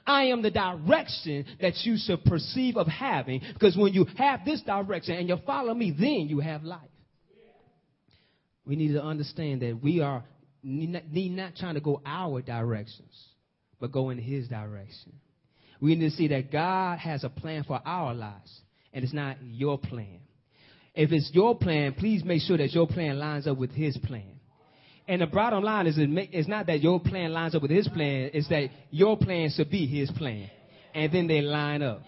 I 0.06 0.24
am 0.24 0.42
the 0.42 0.50
direction 0.50 1.44
that 1.60 1.74
you 1.82 1.96
should 1.98 2.24
perceive 2.24 2.76
of 2.76 2.86
having 2.86 3.42
because 3.52 3.76
when 3.76 3.92
you 3.92 4.06
have 4.16 4.44
this 4.44 4.60
direction 4.62 5.16
and 5.16 5.28
you 5.28 5.36
follow 5.46 5.72
me, 5.72 5.94
then 5.96 6.28
you 6.28 6.40
have 6.40 6.64
life. 6.64 6.80
We 8.66 8.76
need 8.76 8.92
to 8.92 9.02
understand 9.02 9.62
that 9.62 9.78
we 9.82 10.00
are 10.00 10.24
need 10.62 10.90
not, 10.90 11.12
need 11.12 11.36
not 11.36 11.54
trying 11.56 11.74
to 11.74 11.80
go 11.80 12.00
our 12.04 12.40
directions, 12.42 13.14
but 13.78 13.92
go 13.92 14.10
in 14.10 14.18
his 14.18 14.48
direction. 14.48 15.12
We 15.80 15.94
need 15.94 16.10
to 16.10 16.16
see 16.16 16.28
that 16.28 16.50
God 16.50 16.98
has 16.98 17.24
a 17.24 17.28
plan 17.28 17.64
for 17.64 17.80
our 17.84 18.14
lives, 18.14 18.60
and 18.92 19.04
it's 19.04 19.12
not 19.12 19.36
your 19.42 19.78
plan. 19.78 20.20
If 20.94 21.10
it's 21.12 21.30
your 21.32 21.56
plan, 21.56 21.94
please 21.94 22.24
make 22.24 22.42
sure 22.42 22.56
that 22.56 22.72
your 22.72 22.86
plan 22.86 23.18
lines 23.18 23.46
up 23.46 23.58
with 23.58 23.72
His 23.72 23.96
plan. 23.98 24.38
And 25.06 25.20
the 25.20 25.26
bottom 25.26 25.62
line 25.62 25.86
is, 25.86 25.96
it's 25.98 26.48
not 26.48 26.66
that 26.66 26.80
your 26.80 27.00
plan 27.00 27.32
lines 27.32 27.54
up 27.54 27.62
with 27.62 27.70
His 27.70 27.88
plan, 27.88 28.30
it's 28.32 28.48
that 28.48 28.68
your 28.90 29.16
plan 29.16 29.50
should 29.54 29.70
be 29.70 29.86
His 29.86 30.10
plan. 30.12 30.48
And 30.94 31.12
then 31.12 31.26
they 31.26 31.40
line 31.40 31.82
up. 31.82 32.02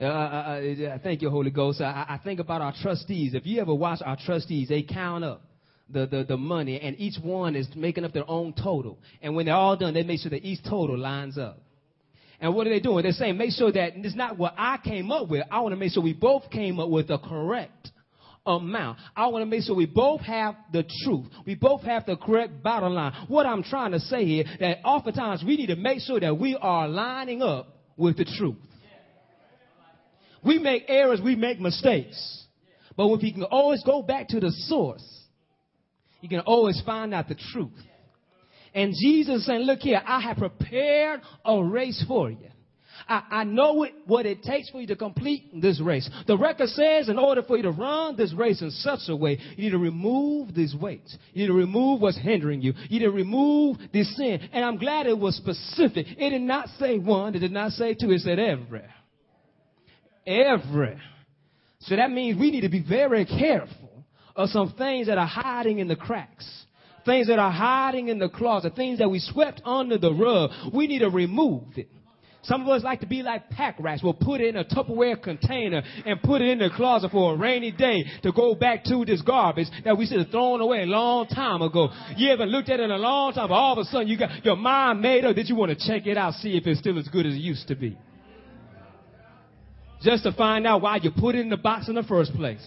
Uh, 0.00 0.04
uh, 0.04 0.08
uh, 0.08 0.98
thank 1.02 1.22
you, 1.22 1.30
Holy 1.30 1.50
Ghost. 1.50 1.80
I, 1.80 2.06
I 2.08 2.20
think 2.22 2.40
about 2.40 2.60
our 2.60 2.74
trustees. 2.82 3.34
If 3.34 3.46
you 3.46 3.60
ever 3.60 3.74
watch 3.74 4.00
our 4.04 4.16
trustees, 4.16 4.68
they 4.68 4.82
count 4.82 5.24
up 5.24 5.42
the, 5.88 6.06
the, 6.06 6.24
the 6.24 6.36
money, 6.36 6.80
and 6.80 6.98
each 6.98 7.16
one 7.22 7.56
is 7.56 7.68
making 7.74 8.04
up 8.04 8.12
their 8.12 8.28
own 8.28 8.52
total. 8.52 8.98
And 9.22 9.34
when 9.34 9.46
they're 9.46 9.54
all 9.54 9.76
done, 9.76 9.94
they 9.94 10.02
make 10.02 10.20
sure 10.20 10.30
that 10.30 10.44
each 10.44 10.62
total 10.64 10.98
lines 10.98 11.38
up. 11.38 11.60
And 12.40 12.54
what 12.54 12.66
are 12.66 12.70
they 12.70 12.80
doing? 12.80 13.02
They're 13.02 13.12
saying, 13.12 13.36
make 13.36 13.52
sure 13.52 13.72
that 13.72 13.92
it's 13.96 14.14
not 14.14 14.36
what 14.36 14.54
I 14.58 14.78
came 14.82 15.10
up 15.10 15.28
with. 15.28 15.46
I 15.50 15.60
want 15.60 15.72
to 15.72 15.76
make 15.76 15.92
sure 15.92 16.02
we 16.02 16.12
both 16.12 16.50
came 16.50 16.78
up 16.78 16.90
with 16.90 17.08
the 17.08 17.18
correct 17.18 17.90
amount. 18.46 18.98
I 19.16 19.26
want 19.28 19.42
to 19.42 19.46
make 19.46 19.62
sure 19.64 19.74
we 19.74 19.86
both 19.86 20.20
have 20.20 20.54
the 20.72 20.84
truth. 21.04 21.26
We 21.46 21.54
both 21.54 21.82
have 21.82 22.06
the 22.06 22.16
correct 22.16 22.62
bottom 22.62 22.92
line. 22.94 23.12
What 23.28 23.46
I'm 23.46 23.62
trying 23.62 23.92
to 23.92 24.00
say 24.00 24.24
here, 24.24 24.44
that 24.60 24.78
oftentimes 24.84 25.42
we 25.46 25.56
need 25.56 25.66
to 25.66 25.76
make 25.76 26.00
sure 26.00 26.20
that 26.20 26.38
we 26.38 26.56
are 26.60 26.88
lining 26.88 27.42
up 27.42 27.76
with 27.96 28.16
the 28.16 28.24
truth. 28.24 28.56
We 30.44 30.58
make 30.58 30.84
errors, 30.88 31.20
we 31.22 31.34
make 31.34 31.58
mistakes. 31.58 32.44
But 32.96 33.12
if 33.12 33.22
you 33.22 33.32
can 33.32 33.42
always 33.44 33.82
go 33.82 34.02
back 34.02 34.28
to 34.28 34.40
the 34.40 34.50
source, 34.50 35.04
you 36.20 36.28
can 36.28 36.40
always 36.40 36.80
find 36.86 37.12
out 37.12 37.28
the 37.28 37.36
truth. 37.52 37.72
And 38.76 38.94
Jesus 38.94 39.46
saying, 39.46 39.62
look 39.62 39.80
here, 39.80 40.02
I 40.06 40.20
have 40.20 40.36
prepared 40.36 41.22
a 41.46 41.64
race 41.64 42.04
for 42.06 42.30
you. 42.30 42.50
I, 43.08 43.22
I 43.30 43.44
know 43.44 43.84
it, 43.84 43.94
what 44.04 44.26
it 44.26 44.42
takes 44.42 44.68
for 44.68 44.82
you 44.82 44.86
to 44.88 44.96
complete 44.96 45.62
this 45.62 45.80
race. 45.80 46.08
The 46.26 46.36
record 46.36 46.68
says 46.68 47.08
in 47.08 47.18
order 47.18 47.42
for 47.42 47.56
you 47.56 47.62
to 47.62 47.70
run 47.70 48.16
this 48.16 48.34
race 48.34 48.60
in 48.60 48.70
such 48.70 49.00
a 49.08 49.16
way, 49.16 49.38
you 49.56 49.64
need 49.64 49.70
to 49.70 49.78
remove 49.78 50.54
these 50.54 50.74
weights. 50.74 51.16
You 51.32 51.42
need 51.42 51.46
to 51.48 51.54
remove 51.54 52.02
what's 52.02 52.18
hindering 52.18 52.60
you. 52.60 52.74
You 52.90 53.00
need 53.00 53.06
to 53.06 53.12
remove 53.12 53.78
this 53.94 54.14
sin. 54.14 54.46
And 54.52 54.62
I'm 54.62 54.76
glad 54.76 55.06
it 55.06 55.18
was 55.18 55.36
specific. 55.36 56.06
It 56.18 56.30
did 56.30 56.42
not 56.42 56.68
say 56.78 56.98
one. 56.98 57.34
It 57.34 57.38
did 57.38 57.52
not 57.52 57.72
say 57.72 57.94
two. 57.94 58.10
It 58.10 58.20
said 58.20 58.38
every. 58.38 58.82
Every. 60.26 60.98
So 61.80 61.96
that 61.96 62.10
means 62.10 62.38
we 62.38 62.50
need 62.50 62.62
to 62.62 62.68
be 62.68 62.84
very 62.86 63.24
careful 63.24 64.04
of 64.34 64.50
some 64.50 64.74
things 64.76 65.06
that 65.06 65.16
are 65.16 65.26
hiding 65.26 65.78
in 65.78 65.88
the 65.88 65.96
cracks. 65.96 66.65
Things 67.06 67.28
that 67.28 67.38
are 67.38 67.52
hiding 67.52 68.08
in 68.08 68.18
the 68.18 68.28
closet, 68.28 68.74
things 68.76 68.98
that 68.98 69.08
we 69.08 69.20
swept 69.20 69.62
under 69.64 69.96
the 69.96 70.12
rug. 70.12 70.50
We 70.74 70.88
need 70.88 70.98
to 70.98 71.08
remove 71.08 71.62
it. 71.76 71.88
Some 72.42 72.62
of 72.62 72.68
us 72.68 72.84
like 72.84 73.00
to 73.00 73.06
be 73.06 73.22
like 73.22 73.50
pack 73.50 73.76
rats. 73.80 74.02
We'll 74.04 74.14
put 74.14 74.40
it 74.40 74.54
in 74.54 74.56
a 74.56 74.64
Tupperware 74.64 75.20
container 75.20 75.82
and 76.04 76.22
put 76.22 76.42
it 76.42 76.48
in 76.48 76.58
the 76.58 76.70
closet 76.74 77.10
for 77.10 77.34
a 77.34 77.36
rainy 77.36 77.72
day 77.72 78.04
to 78.22 78.30
go 78.30 78.54
back 78.54 78.84
to 78.84 79.04
this 79.04 79.20
garbage 79.22 79.66
that 79.84 79.98
we 79.98 80.06
should 80.06 80.20
have 80.20 80.30
thrown 80.30 80.60
away 80.60 80.82
a 80.82 80.86
long 80.86 81.26
time 81.26 81.60
ago. 81.60 81.88
You 82.16 82.30
haven't 82.30 82.50
looked 82.50 82.68
at 82.68 82.78
it 82.78 82.84
in 82.84 82.90
a 82.92 82.98
long 82.98 83.32
time, 83.32 83.48
but 83.48 83.54
all 83.54 83.72
of 83.72 83.78
a 83.78 83.84
sudden 83.84 84.06
you 84.06 84.16
got 84.16 84.44
your 84.44 84.56
mind 84.56 85.00
made 85.00 85.24
up 85.24 85.34
that 85.34 85.46
you 85.46 85.56
want 85.56 85.76
to 85.76 85.88
check 85.88 86.06
it 86.06 86.16
out, 86.16 86.34
see 86.34 86.56
if 86.56 86.66
it's 86.68 86.78
still 86.78 86.98
as 87.00 87.08
good 87.08 87.26
as 87.26 87.34
it 87.34 87.38
used 87.38 87.66
to 87.66 87.74
be. 87.74 87.98
Just 90.02 90.22
to 90.22 90.32
find 90.32 90.66
out 90.68 90.82
why 90.82 90.98
you 91.02 91.10
put 91.10 91.34
it 91.34 91.40
in 91.40 91.48
the 91.48 91.56
box 91.56 91.88
in 91.88 91.96
the 91.96 92.04
first 92.04 92.32
place. 92.34 92.64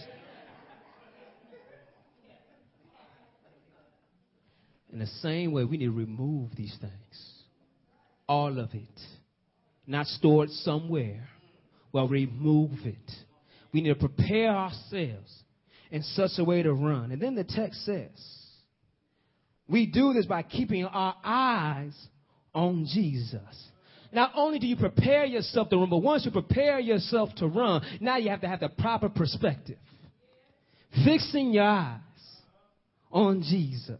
In 4.92 4.98
the 4.98 5.06
same 5.06 5.52
way, 5.52 5.64
we 5.64 5.76
need 5.76 5.86
to 5.86 5.92
remove 5.92 6.50
these 6.56 6.76
things. 6.80 7.34
All 8.28 8.58
of 8.58 8.74
it 8.74 9.00
not 9.86 10.06
stored 10.06 10.50
somewhere. 10.50 11.28
Well, 11.92 12.08
remove 12.08 12.72
it. 12.84 13.10
We 13.72 13.80
need 13.80 13.88
to 13.90 14.08
prepare 14.08 14.50
ourselves 14.50 15.42
in 15.90 16.02
such 16.02 16.32
a 16.38 16.44
way 16.44 16.62
to 16.62 16.72
run. 16.72 17.10
And 17.10 17.20
then 17.20 17.34
the 17.34 17.44
text 17.44 17.84
says, 17.84 18.10
we 19.68 19.86
do 19.86 20.12
this 20.12 20.26
by 20.26 20.42
keeping 20.42 20.84
our 20.84 21.14
eyes 21.24 21.94
on 22.54 22.86
Jesus. 22.92 23.68
Not 24.12 24.32
only 24.34 24.58
do 24.58 24.66
you 24.66 24.76
prepare 24.76 25.24
yourself 25.24 25.68
to 25.70 25.76
run, 25.76 25.90
but 25.90 25.98
once 25.98 26.24
you 26.24 26.32
prepare 26.32 26.80
yourself 26.80 27.30
to 27.36 27.46
run, 27.46 27.82
now 28.00 28.16
you 28.16 28.30
have 28.30 28.40
to 28.40 28.48
have 28.48 28.60
the 28.60 28.68
proper 28.68 29.08
perspective. 29.08 29.78
Fixing 31.04 31.52
your 31.52 31.64
eyes 31.64 32.00
on 33.12 33.42
Jesus. 33.42 33.98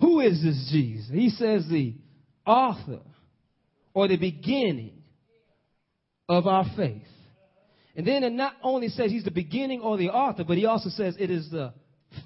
Who 0.00 0.20
is 0.20 0.42
this 0.42 0.68
Jesus? 0.72 1.10
He 1.12 1.30
says 1.30 1.66
the 1.68 1.94
author 2.46 3.00
or 3.92 4.08
the 4.08 4.16
beginning 4.16 5.02
of 6.28 6.46
our 6.46 6.64
faith. 6.76 7.02
And 7.96 8.06
then 8.06 8.22
it 8.22 8.32
not 8.32 8.54
only 8.62 8.88
says 8.88 9.10
he's 9.10 9.24
the 9.24 9.30
beginning 9.30 9.80
or 9.80 9.98
the 9.98 10.10
author, 10.10 10.44
but 10.44 10.56
he 10.56 10.64
also 10.64 10.88
says 10.90 11.16
it 11.18 11.30
is 11.30 11.50
the 11.50 11.74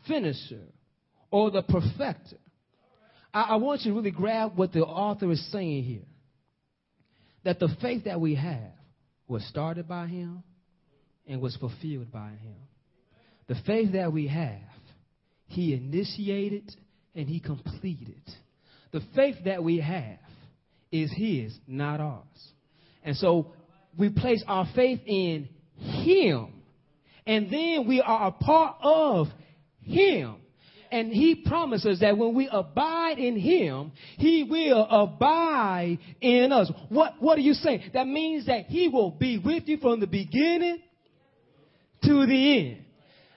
finisher 0.06 0.66
or 1.30 1.50
the 1.50 1.62
perfecter. 1.62 2.36
I, 3.32 3.42
I 3.42 3.56
want 3.56 3.82
you 3.82 3.90
to 3.90 3.96
really 3.96 4.10
grab 4.10 4.56
what 4.56 4.72
the 4.72 4.84
author 4.84 5.30
is 5.32 5.50
saying 5.50 5.84
here. 5.84 6.06
That 7.44 7.58
the 7.58 7.74
faith 7.80 8.04
that 8.04 8.20
we 8.20 8.36
have 8.36 8.72
was 9.26 9.44
started 9.48 9.88
by 9.88 10.06
him 10.06 10.42
and 11.26 11.40
was 11.40 11.56
fulfilled 11.56 12.12
by 12.12 12.28
him. 12.30 12.56
The 13.48 13.56
faith 13.66 13.92
that 13.92 14.12
we 14.12 14.28
have, 14.28 14.60
he 15.46 15.74
initiated 15.74 16.70
and 17.14 17.28
he 17.28 17.40
completed. 17.40 18.22
The 18.92 19.00
faith 19.14 19.36
that 19.44 19.62
we 19.62 19.80
have 19.80 20.18
is 20.92 21.12
His, 21.12 21.52
not 21.66 22.00
ours. 22.00 22.22
And 23.02 23.16
so 23.16 23.52
we 23.98 24.08
place 24.10 24.42
our 24.46 24.68
faith 24.74 25.00
in 25.04 25.48
Him. 25.76 26.52
And 27.26 27.50
then 27.50 27.88
we 27.88 28.00
are 28.00 28.28
a 28.28 28.30
part 28.30 28.76
of 28.82 29.26
Him. 29.82 30.36
And 30.92 31.12
He 31.12 31.34
promises 31.34 32.00
that 32.00 32.16
when 32.16 32.34
we 32.34 32.48
abide 32.50 33.18
in 33.18 33.36
Him, 33.36 33.90
He 34.16 34.44
will 34.48 34.86
abide 34.88 35.98
in 36.20 36.52
us. 36.52 36.70
What, 36.88 37.14
what 37.18 37.36
are 37.38 37.42
you 37.42 37.54
saying? 37.54 37.90
That 37.94 38.06
means 38.06 38.46
that 38.46 38.66
He 38.66 38.88
will 38.88 39.10
be 39.10 39.38
with 39.38 39.64
you 39.66 39.78
from 39.78 39.98
the 39.98 40.06
beginning 40.06 40.78
to 42.04 42.26
the 42.26 42.58
end. 42.58 42.83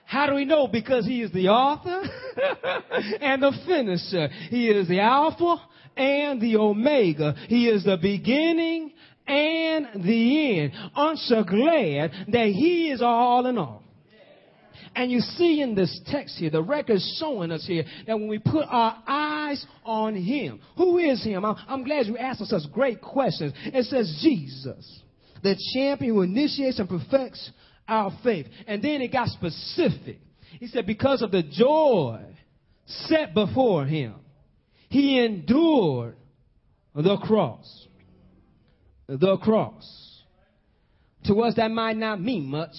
How 0.08 0.26
do 0.26 0.34
we 0.34 0.46
know? 0.46 0.66
Because 0.66 1.04
he 1.04 1.20
is 1.20 1.30
the 1.32 1.48
author 1.48 2.00
and 3.20 3.42
the 3.42 3.52
finisher. 3.66 4.28
He 4.48 4.70
is 4.70 4.88
the 4.88 5.00
Alpha 5.00 5.56
and 5.98 6.40
the 6.40 6.56
Omega. 6.56 7.34
He 7.46 7.68
is 7.68 7.84
the 7.84 7.98
beginning 8.00 8.94
and 9.26 10.02
the 10.02 10.60
end. 10.60 10.72
Aren't 10.94 11.20
you 11.28 11.44
glad 11.44 12.12
that 12.28 12.46
He 12.46 12.90
is 12.90 13.02
all 13.02 13.44
in 13.44 13.58
all? 13.58 13.82
And 14.96 15.12
you 15.12 15.20
see 15.20 15.60
in 15.60 15.74
this 15.74 16.00
text 16.06 16.38
here, 16.38 16.48
the 16.48 16.62
record 16.62 17.00
showing 17.18 17.52
us 17.52 17.66
here 17.66 17.84
that 18.06 18.18
when 18.18 18.28
we 18.28 18.38
put 18.38 18.64
our 18.66 19.02
eyes 19.06 19.62
on 19.84 20.16
Him, 20.16 20.58
who 20.78 20.96
is 20.96 21.22
Him? 21.22 21.44
I'm, 21.44 21.56
I'm 21.68 21.84
glad 21.84 22.06
you 22.06 22.16
asked 22.16 22.40
us 22.40 22.48
such 22.48 22.72
great 22.72 23.02
questions. 23.02 23.52
It 23.66 23.84
says 23.84 24.18
Jesus, 24.22 25.02
the 25.42 25.54
champion 25.74 26.14
who 26.14 26.22
initiates 26.22 26.78
and 26.78 26.88
perfects 26.88 27.50
our 27.88 28.16
faith. 28.22 28.46
And 28.66 28.82
then 28.82 29.00
it 29.00 29.12
got 29.12 29.28
specific. 29.28 30.20
He 30.60 30.66
said, 30.68 30.86
because 30.86 31.22
of 31.22 31.30
the 31.30 31.42
joy 31.42 32.22
set 32.86 33.34
before 33.34 33.84
Him, 33.86 34.14
he 34.88 35.22
endured 35.24 36.16
the 36.94 37.16
cross. 37.18 37.86
The 39.08 39.36
cross. 39.38 40.22
To 41.24 41.40
us, 41.42 41.54
that 41.56 41.70
might 41.70 41.96
not 41.96 42.20
mean 42.20 42.46
much 42.46 42.74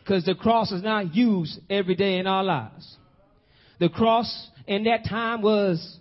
because 0.00 0.24
the 0.24 0.34
cross 0.34 0.72
is 0.72 0.82
not 0.82 1.14
used 1.14 1.58
every 1.68 1.94
day 1.94 2.18
in 2.18 2.26
our 2.26 2.42
lives. 2.42 2.96
The 3.78 3.88
cross 3.88 4.48
in 4.66 4.84
that 4.84 5.04
time 5.08 5.42
was 5.42 5.98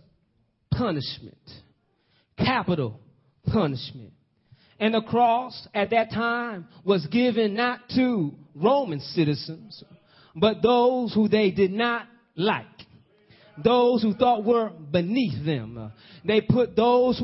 punishment, 0.72 1.38
capital 2.38 3.00
punishment. 3.46 4.14
And 4.80 4.94
the 4.94 5.02
cross 5.02 5.68
at 5.74 5.90
that 5.90 6.12
time 6.12 6.68
was 6.86 7.06
given 7.08 7.54
not 7.54 7.82
to 7.96 8.34
Roman 8.56 9.00
citizens, 9.00 9.84
but 10.36 10.62
those 10.62 11.14
who 11.14 11.28
they 11.28 11.52
did 11.52 11.72
not 11.72 12.08
like 12.36 12.66
those 13.64 14.02
who 14.02 14.14
thought 14.14 14.44
were 14.44 14.70
beneath 14.70 15.46
them. 15.46 15.92
They 16.26 16.42
put 16.42 16.76
those 16.76 17.22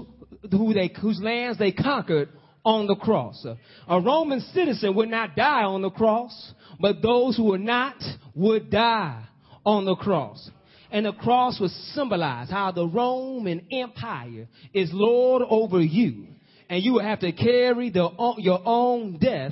who 0.51 0.73
they, 0.73 0.91
whose 1.01 1.19
lands 1.21 1.57
they 1.57 1.71
conquered 1.71 2.29
on 2.63 2.87
the 2.87 2.95
cross. 2.95 3.45
A 3.87 4.01
Roman 4.01 4.41
citizen 4.53 4.95
would 4.95 5.09
not 5.09 5.35
die 5.35 5.63
on 5.63 5.81
the 5.81 5.91
cross, 5.91 6.53
but 6.79 7.01
those 7.01 7.37
who 7.37 7.45
were 7.45 7.57
not 7.57 7.95
would 8.33 8.69
die 8.69 9.23
on 9.65 9.85
the 9.85 9.95
cross. 9.95 10.49
And 10.91 11.05
the 11.05 11.13
cross 11.13 11.59
was 11.59 11.73
symbolized 11.93 12.51
how 12.51 12.71
the 12.71 12.87
Roman 12.87 13.67
Empire 13.71 14.47
is 14.73 14.89
Lord 14.93 15.43
over 15.47 15.81
you. 15.81 16.27
And 16.69 16.83
you 16.83 16.93
will 16.93 17.03
have 17.03 17.19
to 17.19 17.31
carry 17.31 17.89
the, 17.89 18.09
your 18.37 18.61
own 18.65 19.17
death 19.19 19.51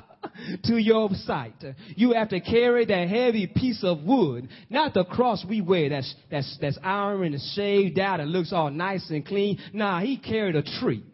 to 0.64 0.76
your 0.76 1.10
site. 1.24 1.64
You 1.96 2.12
have 2.12 2.28
to 2.30 2.40
carry 2.40 2.84
that 2.86 3.08
heavy 3.08 3.46
piece 3.46 3.82
of 3.82 4.02
wood, 4.02 4.48
not 4.70 4.94
the 4.94 5.04
cross 5.04 5.44
we 5.48 5.60
wear 5.60 5.88
that's, 5.88 6.14
that's, 6.30 6.58
that's 6.60 6.78
iron 6.82 7.34
and 7.34 7.42
shaved 7.54 7.98
out 7.98 8.20
and 8.20 8.30
looks 8.30 8.52
all 8.52 8.70
nice 8.70 9.08
and 9.10 9.26
clean. 9.26 9.58
Nah, 9.72 10.00
he 10.00 10.16
carried 10.16 10.56
a 10.56 10.62
tree. 10.80 11.04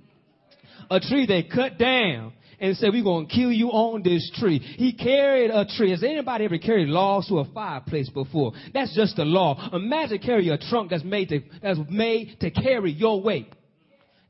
A 0.91 1.01
tree 1.01 1.27
they 1.27 1.45
cut 1.45 1.79
down 1.79 2.33
and 2.59 2.77
said, 2.77 2.91
we're 2.93 3.05
going 3.05 3.27
to 3.27 3.35
kill 3.35 3.51
you 3.53 3.69
on 3.69 4.03
this 4.03 4.31
tree. 4.35 4.59
He 4.59 4.93
carried 4.93 5.51
a 5.51 5.65
tree. 5.65 5.93
Has 5.93 6.03
anybody 6.03 6.45
ever 6.45 6.59
carried 6.59 6.89
logs 6.89 7.29
to 7.29 7.39
a 7.39 7.45
fireplace 7.47 8.11
before? 8.11 8.53
That's 8.75 8.95
just 8.95 9.17
the 9.17 9.25
law. 9.25 9.71
Imagine 9.73 10.19
carrying 10.19 10.51
a 10.51 10.59
trunk 10.59 10.91
that's 10.91 11.05
made 11.05 11.31
to, 11.31 11.41
that's 11.63 11.79
made 11.89 12.37
to 12.41 12.51
carry 12.51 12.93
your 12.93 13.23
weight. 13.23 13.55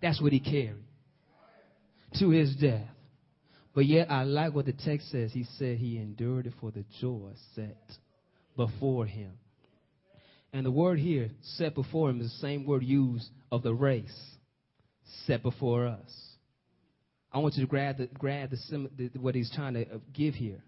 That's 0.01 0.21
what 0.23 0.33
he 0.33 0.39
carried 0.41 0.85
to 2.19 2.31
his 2.31 2.57
death. 2.57 2.89
But 3.75 3.87
yet 3.87 4.11
I 4.11 4.25
like 4.25 4.55
what 4.55 4.67
the 4.67 4.73
text 4.73 5.11
says. 5.11 5.33
He 5.33 5.45
said 5.59 5.79
he 5.79 5.97
endured 5.97 6.47
it 6.47 6.55
for 6.61 6.71
the 6.71 6.85
joy 7.01 7.31
set 7.55 7.79
before 8.57 9.07
him. 9.07 9.33
And 10.53 10.67
the 10.67 10.73
word 10.73 10.99
here, 10.99 11.31
set 11.43 11.75
before 11.75 12.11
him, 12.11 12.21
is 12.21 12.33
the 12.33 12.39
same 12.39 12.67
word 12.67 12.83
used 12.83 13.29
of 13.53 13.63
the 13.63 13.73
race 13.73 14.21
set 15.27 15.43
before 15.43 15.87
us. 15.87 16.11
I 17.33 17.39
want 17.39 17.55
you 17.55 17.65
to 17.65 17.71
grab 17.71 17.99
the, 17.99 18.07
grab 18.07 18.51
the, 18.51 18.91
the 18.97 19.21
what 19.21 19.37
he's 19.37 19.53
trying 19.55 19.75
to 19.75 19.83
uh, 19.83 19.99
give 20.13 20.35
here. 20.35 20.63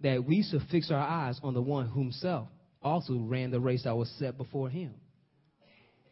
that 0.00 0.24
we 0.24 0.42
should 0.42 0.62
fix 0.70 0.90
our 0.90 0.98
eyes 0.98 1.38
on 1.42 1.54
the 1.54 1.62
one 1.62 1.88
himself 1.88 2.48
also 2.82 3.18
ran 3.18 3.50
the 3.50 3.60
race 3.60 3.84
that 3.84 3.96
was 3.96 4.10
set 4.18 4.36
before 4.36 4.68
him. 4.68 4.94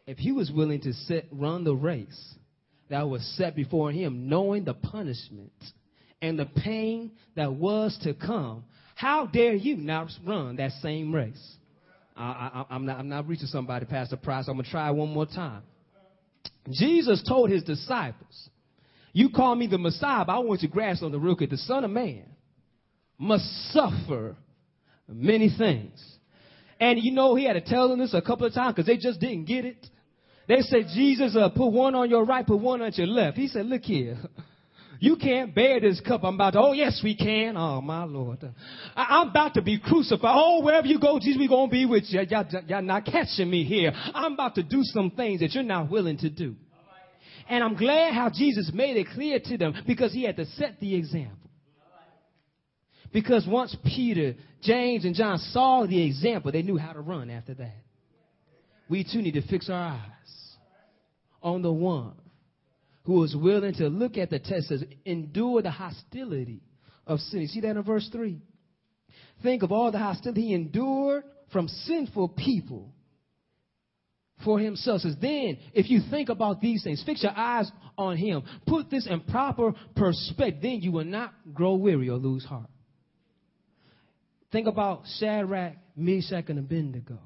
If 0.05 0.17
he 0.17 0.31
was 0.31 0.51
willing 0.51 0.81
to 0.81 0.93
set, 0.93 1.25
run 1.31 1.63
the 1.63 1.75
race 1.75 2.35
that 2.89 3.07
was 3.09 3.23
set 3.37 3.55
before 3.55 3.91
him, 3.91 4.29
knowing 4.29 4.63
the 4.63 4.73
punishment 4.73 5.51
and 6.21 6.37
the 6.37 6.45
pain 6.45 7.11
that 7.35 7.53
was 7.53 7.97
to 8.03 8.13
come, 8.13 8.63
how 8.95 9.25
dare 9.25 9.53
you 9.53 9.75
not 9.75 10.09
run 10.25 10.57
that 10.57 10.71
same 10.81 11.13
race? 11.13 11.55
I, 12.15 12.65
am 12.69 12.85
not, 12.85 12.99
I'm 12.99 13.09
not 13.09 13.27
reaching 13.27 13.47
somebody 13.47 13.85
past 13.85 14.11
the 14.11 14.17
price. 14.17 14.47
I'm 14.47 14.53
going 14.55 14.65
to 14.65 14.71
try 14.71 14.91
one 14.91 15.09
more 15.09 15.25
time. 15.25 15.63
Jesus 16.69 17.23
told 17.27 17.49
his 17.49 17.63
disciples, 17.63 18.49
You 19.11 19.29
call 19.29 19.55
me 19.55 19.67
the 19.67 19.77
Messiah, 19.77 20.23
but 20.25 20.33
I 20.33 20.39
want 20.39 20.61
you 20.61 20.67
to 20.67 20.73
grasp 20.73 21.03
on 21.03 21.11
the 21.11 21.19
real. 21.19 21.35
The 21.35 21.57
Son 21.57 21.83
of 21.83 21.91
Man 21.91 22.25
must 23.17 23.45
suffer 23.71 24.35
many 25.07 25.53
things. 25.57 26.01
And 26.79 27.01
you 27.01 27.11
know, 27.11 27.35
he 27.35 27.45
had 27.45 27.53
to 27.53 27.61
tell 27.61 27.89
them 27.89 27.99
this 27.99 28.13
a 28.13 28.21
couple 28.21 28.45
of 28.45 28.53
times 28.53 28.75
because 28.75 28.87
they 28.87 28.97
just 28.97 29.19
didn't 29.19 29.45
get 29.45 29.65
it. 29.65 29.87
They 30.47 30.61
said, 30.61 30.87
Jesus, 30.93 31.35
uh, 31.35 31.49
put 31.49 31.67
one 31.67 31.95
on 31.95 32.09
your 32.09 32.25
right, 32.25 32.45
put 32.45 32.59
one 32.59 32.81
on 32.81 32.91
your 32.93 33.07
left. 33.07 33.37
He 33.37 33.47
said, 33.47 33.65
Look 33.65 33.83
here. 33.83 34.17
You 34.99 35.17
can't 35.17 35.53
bear 35.53 35.81
this 35.81 35.99
cup. 35.99 36.23
I'm 36.23 36.35
about 36.35 36.53
to, 36.53 36.61
oh 36.61 36.71
yes, 36.71 37.01
we 37.03 37.13
can. 37.13 37.57
Oh 37.57 37.81
my 37.81 38.05
Lord. 38.05 38.39
I, 38.95 39.21
am 39.21 39.31
about 39.31 39.55
to 39.55 39.61
be 39.61 39.77
crucified. 39.77 40.33
Oh, 40.33 40.63
wherever 40.63 40.87
you 40.87 40.97
go, 40.97 41.19
Jesus, 41.19 41.41
we're 41.41 41.49
going 41.49 41.67
to 41.67 41.71
be 41.73 41.85
with 41.85 42.05
you. 42.07 42.21
Y'all, 42.21 42.45
y'all 42.67 42.81
not 42.81 43.03
catching 43.03 43.49
me 43.49 43.65
here. 43.65 43.91
I'm 43.93 44.31
about 44.31 44.55
to 44.55 44.63
do 44.63 44.79
some 44.83 45.11
things 45.11 45.41
that 45.41 45.51
you're 45.51 45.63
not 45.63 45.91
willing 45.91 46.19
to 46.19 46.29
do. 46.29 46.55
And 47.49 47.65
I'm 47.65 47.75
glad 47.75 48.13
how 48.13 48.29
Jesus 48.29 48.71
made 48.73 48.95
it 48.95 49.07
clear 49.13 49.41
to 49.43 49.57
them 49.57 49.73
because 49.85 50.13
he 50.13 50.23
had 50.23 50.37
to 50.37 50.45
set 50.45 50.79
the 50.79 50.95
example. 50.95 51.49
Because 53.11 53.45
once 53.45 53.75
Peter, 53.83 54.35
James, 54.61 55.03
and 55.03 55.15
John 55.15 55.37
saw 55.37 55.85
the 55.85 56.01
example, 56.01 56.53
they 56.53 56.61
knew 56.61 56.77
how 56.77 56.93
to 56.93 57.01
run 57.01 57.29
after 57.29 57.53
that. 57.55 57.75
We 58.89 59.03
too 59.03 59.21
need 59.21 59.33
to 59.33 59.47
fix 59.47 59.69
our 59.69 59.75
eyes 59.75 60.55
on 61.41 61.61
the 61.61 61.71
one 61.71 62.13
who 63.03 63.13
was 63.13 63.35
willing 63.35 63.73
to 63.75 63.87
look 63.87 64.17
at 64.17 64.29
the 64.29 64.39
test, 64.39 64.69
says, 64.69 64.83
endure 65.05 65.61
the 65.61 65.71
hostility 65.71 66.61
of 67.05 67.19
sin. 67.19 67.47
See 67.47 67.61
that 67.61 67.75
in 67.75 67.83
verse 67.83 68.07
3? 68.11 68.39
Think 69.41 69.63
of 69.63 69.71
all 69.71 69.91
the 69.91 69.99
hostility 69.99 70.47
he 70.47 70.53
endured 70.53 71.23
from 71.51 71.67
sinful 71.67 72.29
people 72.29 72.93
for 74.43 74.59
himself. 74.59 75.01
Says, 75.01 75.15
then, 75.21 75.57
if 75.73 75.89
you 75.89 76.01
think 76.09 76.29
about 76.29 76.61
these 76.61 76.83
things, 76.83 77.03
fix 77.05 77.23
your 77.23 77.33
eyes 77.35 77.69
on 77.97 78.17
him, 78.17 78.43
put 78.65 78.89
this 78.89 79.07
in 79.07 79.21
proper 79.21 79.73
perspective, 79.95 80.61
then 80.61 80.81
you 80.81 80.91
will 80.91 81.03
not 81.03 81.33
grow 81.53 81.75
weary 81.75 82.09
or 82.09 82.17
lose 82.17 82.45
heart. 82.45 82.69
Think 84.51 84.67
about 84.67 85.03
Shadrach, 85.19 85.73
Meshach, 85.95 86.45
and 86.49 86.59
Abednego. 86.59 87.19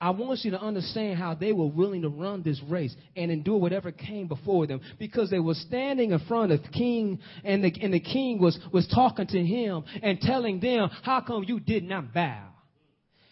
I 0.00 0.10
want 0.10 0.44
you 0.44 0.52
to 0.52 0.60
understand 0.60 1.18
how 1.18 1.34
they 1.34 1.52
were 1.52 1.66
willing 1.66 2.02
to 2.02 2.08
run 2.08 2.42
this 2.44 2.60
race 2.68 2.94
and 3.16 3.32
endure 3.32 3.58
whatever 3.58 3.90
came 3.90 4.28
before 4.28 4.66
them 4.68 4.80
because 4.96 5.28
they 5.28 5.40
were 5.40 5.54
standing 5.54 6.12
in 6.12 6.20
front 6.20 6.52
of 6.52 6.60
king 6.72 7.18
and 7.42 7.64
the, 7.64 7.72
and 7.82 7.92
the 7.92 7.98
king 7.98 8.40
was, 8.40 8.56
was 8.72 8.86
talking 8.94 9.26
to 9.26 9.44
him 9.44 9.82
and 10.00 10.20
telling 10.20 10.60
them, 10.60 10.88
how 11.02 11.20
come 11.20 11.44
you 11.44 11.58
did 11.58 11.82
not 11.82 12.14
bow? 12.14 12.44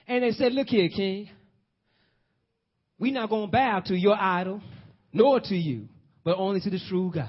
And 0.08 0.24
they 0.24 0.32
said, 0.32 0.52
look 0.52 0.66
here, 0.66 0.88
king, 0.88 1.28
we're 2.98 3.12
not 3.12 3.30
going 3.30 3.46
to 3.46 3.52
bow 3.52 3.80
to 3.86 3.94
your 3.94 4.16
idol 4.16 4.60
nor 5.12 5.38
to 5.38 5.54
you, 5.54 5.88
but 6.24 6.36
only 6.36 6.60
to 6.60 6.70
the 6.70 6.80
true 6.88 7.12
God. 7.14 7.28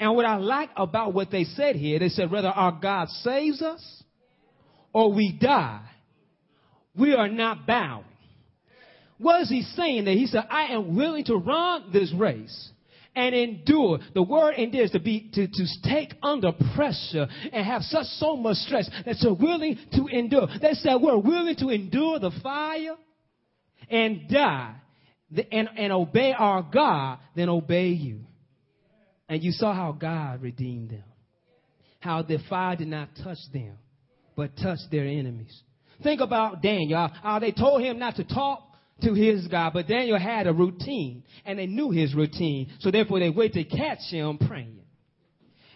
And 0.00 0.16
what 0.16 0.26
I 0.26 0.38
like 0.38 0.70
about 0.76 1.14
what 1.14 1.30
they 1.30 1.44
said 1.44 1.76
here, 1.76 2.00
they 2.00 2.08
said, 2.08 2.28
whether 2.28 2.48
our 2.48 2.72
God 2.72 3.08
saves 3.08 3.62
us 3.62 4.02
or 4.92 5.12
we 5.12 5.38
die, 5.40 5.82
we 6.96 7.14
are 7.14 7.28
not 7.28 7.68
bowing. 7.68 8.04
What 9.22 9.42
is 9.42 9.48
he 9.48 9.62
saying 9.62 10.04
there? 10.04 10.14
He 10.14 10.26
said, 10.26 10.44
I 10.50 10.72
am 10.72 10.96
willing 10.96 11.24
to 11.26 11.36
run 11.36 11.92
this 11.92 12.12
race 12.12 12.70
and 13.14 13.34
endure. 13.34 14.00
The 14.14 14.22
word 14.22 14.54
endure 14.54 14.82
is 14.82 14.90
to 14.90 14.98
be 14.98 15.30
to, 15.34 15.46
to 15.46 15.66
take 15.84 16.12
under 16.22 16.50
pressure 16.74 17.28
and 17.52 17.64
have 17.64 17.82
such 17.82 18.06
so 18.18 18.36
much 18.36 18.56
stress 18.56 18.90
that 19.06 19.16
you're 19.20 19.34
willing 19.34 19.78
to 19.92 20.06
endure. 20.08 20.48
They 20.60 20.72
said 20.72 20.96
we're 20.96 21.18
willing 21.18 21.54
to 21.56 21.68
endure 21.68 22.18
the 22.18 22.32
fire 22.42 22.96
and 23.88 24.28
die 24.28 24.74
and, 25.52 25.68
and 25.76 25.92
obey 25.92 26.32
our 26.36 26.62
God, 26.62 27.18
then 27.36 27.48
obey 27.48 27.88
you. 27.88 28.20
And 29.28 29.42
you 29.42 29.52
saw 29.52 29.72
how 29.72 29.92
God 29.92 30.42
redeemed 30.42 30.90
them. 30.90 31.04
How 32.00 32.22
the 32.22 32.38
fire 32.50 32.74
did 32.74 32.88
not 32.88 33.10
touch 33.22 33.38
them, 33.52 33.78
but 34.34 34.56
touched 34.56 34.90
their 34.90 35.06
enemies. 35.06 35.62
Think 36.02 36.20
about 36.20 36.60
Daniel. 36.60 37.08
How 37.22 37.38
they 37.38 37.52
told 37.52 37.82
him 37.82 38.00
not 38.00 38.16
to 38.16 38.24
talk 38.24 38.71
to 39.02 39.14
his 39.14 39.48
God. 39.48 39.72
But 39.72 39.88
Daniel 39.88 40.18
had 40.18 40.46
a 40.46 40.52
routine, 40.52 41.24
and 41.44 41.58
they 41.58 41.66
knew 41.66 41.90
his 41.90 42.14
routine. 42.14 42.72
So 42.80 42.90
therefore, 42.90 43.20
they 43.20 43.30
waited 43.30 43.68
to 43.70 43.76
catch 43.76 44.00
him 44.10 44.38
praying. 44.38 44.78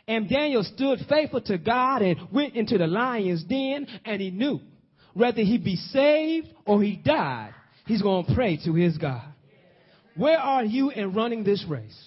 And 0.09 0.29
Daniel 0.29 0.63
stood 0.63 1.01
faithful 1.09 1.41
to 1.43 1.59
God 1.59 2.03
and 2.03 2.17
went 2.33 2.55
into 2.55 2.79
the 2.79 2.87
lion's 2.87 3.43
den, 3.45 3.87
and 4.05 4.21
he 4.21 4.31
knew 4.31 4.61
whether 5.15 5.41
he 5.41 5.59
be 5.59 5.77
saved 5.77 6.49
or 6.67 6.83
he 6.83 6.95
died, 6.95 7.55
he's 7.87 8.03
going 8.03 8.27
to 8.27 8.35
pray 8.35 8.59
to 8.65 8.75
his 8.75 8.99
God. 8.99 9.23
Where 10.15 10.39
are 10.39 10.65
you 10.65 10.91
in 10.91 11.15
running 11.15 11.43
this 11.43 11.65
race? 11.67 11.99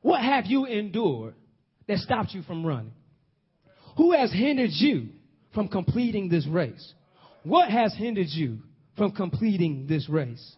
What 0.00 0.22
have 0.22 0.46
you 0.46 0.66
endured 0.66 1.34
that 1.86 1.98
stopped 1.98 2.34
you 2.34 2.42
from 2.42 2.66
running? 2.66 2.92
Who 3.96 4.12
has 4.12 4.32
hindered 4.32 4.70
you 4.72 5.10
from 5.54 5.68
completing 5.68 6.28
this 6.28 6.46
race? 6.46 6.92
What 7.44 7.70
has 7.70 7.94
hindered 7.94 8.28
you 8.28 8.58
from 8.96 9.12
completing 9.12 9.86
this 9.86 10.08
race? 10.08 10.56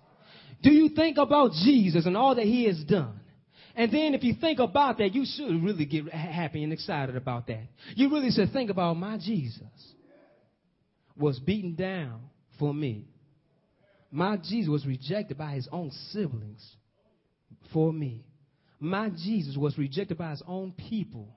Do 0.62 0.72
you 0.72 0.90
think 0.90 1.18
about 1.18 1.52
Jesus 1.64 2.06
and 2.06 2.16
all 2.16 2.34
that 2.34 2.44
he 2.44 2.64
has 2.66 2.82
done? 2.84 3.20
And 3.76 3.92
then 3.92 4.14
if 4.14 4.22
you 4.22 4.34
think 4.40 4.60
about 4.60 4.98
that, 4.98 5.14
you 5.14 5.24
should 5.26 5.62
really 5.62 5.84
get 5.84 6.08
happy 6.08 6.62
and 6.62 6.72
excited 6.72 7.16
about 7.16 7.48
that. 7.48 7.66
You 7.94 8.10
really 8.10 8.30
should 8.30 8.52
think 8.52 8.70
about 8.70 8.96
my 8.96 9.18
Jesus 9.18 9.62
was 11.16 11.38
beaten 11.40 11.74
down 11.74 12.20
for 12.58 12.72
me. 12.72 13.08
My 14.10 14.36
Jesus 14.36 14.68
was 14.68 14.86
rejected 14.86 15.36
by 15.36 15.52
his 15.52 15.68
own 15.72 15.90
siblings 16.10 16.64
for 17.72 17.92
me. 17.92 18.24
My 18.78 19.10
Jesus 19.10 19.56
was 19.56 19.76
rejected 19.76 20.18
by 20.18 20.30
his 20.30 20.42
own 20.46 20.72
people 20.72 21.28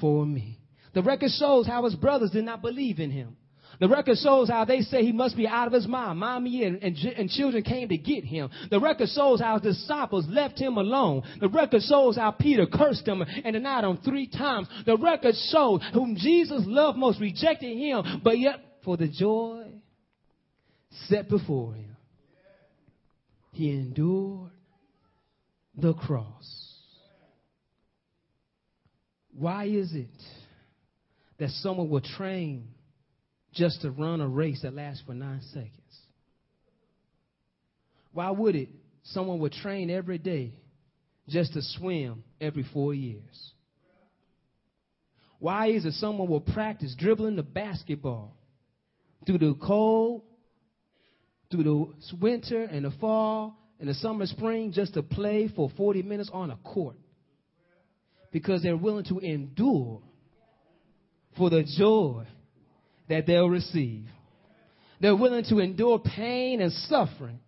for 0.00 0.24
me. 0.24 0.60
The 0.94 1.02
record 1.02 1.30
shows 1.30 1.66
how 1.66 1.84
his 1.84 1.94
brothers 1.96 2.30
did 2.30 2.44
not 2.44 2.62
believe 2.62 3.00
in 3.00 3.10
him. 3.10 3.36
The 3.80 3.88
record 3.88 4.16
shows 4.18 4.48
how 4.48 4.64
they 4.64 4.80
say 4.80 5.04
he 5.04 5.12
must 5.12 5.36
be 5.36 5.46
out 5.46 5.68
of 5.68 5.72
his 5.72 5.86
mind. 5.86 6.18
Mommy 6.18 6.64
and, 6.64 6.82
and, 6.82 6.96
and, 6.96 7.30
children 7.30 7.62
came 7.62 7.88
to 7.88 7.96
get 7.96 8.24
him. 8.24 8.50
The 8.70 8.80
record 8.80 9.08
shows 9.08 9.40
how 9.40 9.58
his 9.60 9.76
disciples 9.76 10.26
left 10.28 10.58
him 10.58 10.78
alone. 10.78 11.22
The 11.40 11.48
record 11.48 11.82
shows 11.82 12.16
how 12.16 12.32
Peter 12.32 12.66
cursed 12.66 13.06
him 13.06 13.22
and 13.22 13.52
denied 13.52 13.84
him 13.84 13.98
three 14.04 14.26
times. 14.26 14.68
The 14.84 14.96
record 14.96 15.34
shows 15.52 15.80
whom 15.92 16.16
Jesus 16.16 16.62
loved 16.66 16.98
most 16.98 17.20
rejected 17.20 17.76
him, 17.76 18.20
but 18.24 18.38
yet 18.38 18.56
for 18.84 18.96
the 18.96 19.06
joy 19.06 19.66
set 21.06 21.28
before 21.28 21.74
him, 21.74 21.96
he 23.52 23.70
endured 23.70 24.50
the 25.76 25.94
cross. 25.94 26.74
Why 29.36 29.66
is 29.66 29.94
it 29.94 30.08
that 31.38 31.50
someone 31.50 31.88
will 31.88 32.00
train 32.00 32.68
just 33.52 33.82
to 33.82 33.90
run 33.90 34.20
a 34.20 34.28
race 34.28 34.62
that 34.62 34.74
lasts 34.74 35.02
for 35.06 35.14
nine 35.14 35.40
seconds? 35.52 35.72
Why 38.12 38.30
would 38.30 38.56
it 38.56 38.68
someone 39.04 39.38
would 39.40 39.52
train 39.52 39.90
every 39.90 40.18
day 40.18 40.54
just 41.28 41.54
to 41.54 41.62
swim 41.62 42.24
every 42.40 42.64
four 42.72 42.94
years? 42.94 43.52
Why 45.38 45.68
is 45.68 45.84
it 45.84 45.92
someone 45.94 46.28
will 46.28 46.40
practice 46.40 46.94
dribbling 46.98 47.36
the 47.36 47.42
basketball 47.42 48.36
through 49.24 49.38
the 49.38 49.54
cold, 49.62 50.22
through 51.50 51.62
the 51.62 52.16
winter 52.20 52.64
and 52.64 52.84
the 52.84 52.90
fall 53.00 53.56
and 53.78 53.88
the 53.88 53.94
summer, 53.94 54.26
spring 54.26 54.72
just 54.72 54.94
to 54.94 55.02
play 55.02 55.48
for 55.54 55.70
40 55.76 56.02
minutes 56.02 56.30
on 56.32 56.50
a 56.50 56.56
court? 56.56 56.96
Because 58.32 58.62
they're 58.62 58.76
willing 58.76 59.04
to 59.04 59.18
endure 59.20 60.02
for 61.36 61.50
the 61.50 61.62
joy 61.78 62.26
that 63.08 63.26
they'll 63.26 63.48
receive. 63.48 64.04
They're 65.00 65.16
willing 65.16 65.44
to 65.44 65.58
endure 65.58 65.98
pain 65.98 66.60
and 66.60 66.72
suffering 66.72 67.38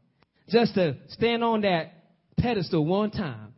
just 0.48 0.74
to 0.74 0.96
stand 1.08 1.42
on 1.42 1.62
that 1.62 1.92
pedestal 2.38 2.84
one 2.84 3.10
time 3.10 3.54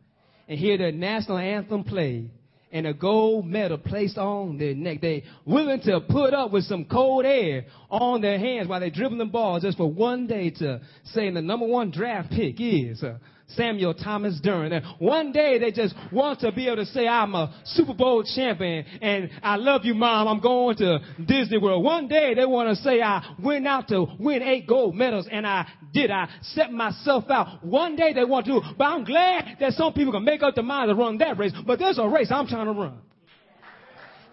and 0.47 0.59
hear 0.59 0.77
the 0.77 0.91
national 0.91 1.37
anthem 1.37 1.83
played 1.83 2.31
and 2.71 2.87
a 2.87 2.93
gold 2.93 3.45
medal 3.45 3.77
placed 3.77 4.17
on 4.17 4.57
their 4.57 4.73
neck. 4.73 4.99
They're 4.99 5.21
willing 5.45 5.81
to 5.81 6.01
put 6.01 6.33
up 6.33 6.51
with 6.51 6.63
some 6.65 6.85
cold 6.85 7.25
air 7.25 7.65
on 7.93 8.21
their 8.21 8.39
hands 8.39 8.67
while 8.67 8.79
they 8.79 8.89
dribbling 8.89 9.19
the 9.19 9.25
ball 9.25 9.59
just 9.59 9.77
for 9.77 9.91
one 9.91 10.25
day 10.25 10.49
to 10.49 10.81
say 11.05 11.29
the 11.29 11.41
number 11.41 11.67
one 11.67 11.91
draft 11.91 12.31
pick 12.31 12.55
is 12.59 13.03
uh, 13.03 13.19
Samuel 13.49 13.93
Thomas 13.93 14.39
Durden. 14.41 14.73
And 14.73 14.85
one 14.97 15.31
day 15.31 15.59
they 15.59 15.71
just 15.71 15.93
want 16.11 16.39
to 16.39 16.51
be 16.51 16.65
able 16.65 16.77
to 16.77 16.85
say, 16.87 17.07
I'm 17.07 17.35
a 17.35 17.53
Super 17.65 17.93
Bowl 17.93 18.23
champion 18.23 18.85
and 19.01 19.29
I 19.43 19.57
love 19.57 19.85
you, 19.85 19.93
mom. 19.93 20.27
I'm 20.27 20.39
going 20.39 20.75
to 20.77 20.99
Disney 21.23 21.59
World. 21.59 21.83
One 21.83 22.07
day 22.07 22.33
they 22.33 22.45
want 22.45 22.75
to 22.75 22.83
say, 22.83 22.99
I 22.99 23.35
went 23.41 23.67
out 23.67 23.87
to 23.89 24.07
win 24.19 24.41
eight 24.41 24.67
gold 24.67 24.95
medals 24.95 25.27
and 25.31 25.45
I 25.45 25.67
did. 25.93 26.09
I 26.09 26.29
set 26.41 26.71
myself 26.71 27.25
out. 27.29 27.63
One 27.63 27.95
day 27.95 28.13
they 28.13 28.25
want 28.25 28.47
to, 28.47 28.59
but 28.75 28.85
I'm 28.85 29.03
glad 29.03 29.57
that 29.59 29.73
some 29.73 29.93
people 29.93 30.13
can 30.13 30.23
make 30.23 30.41
up 30.41 30.55
their 30.55 30.63
mind 30.63 30.89
to 30.89 30.95
run 30.95 31.19
that 31.19 31.37
race. 31.37 31.53
But 31.67 31.77
there's 31.77 31.99
a 31.99 32.07
race 32.07 32.29
I'm 32.31 32.47
trying 32.47 32.65
to 32.65 32.71
run. 32.71 32.97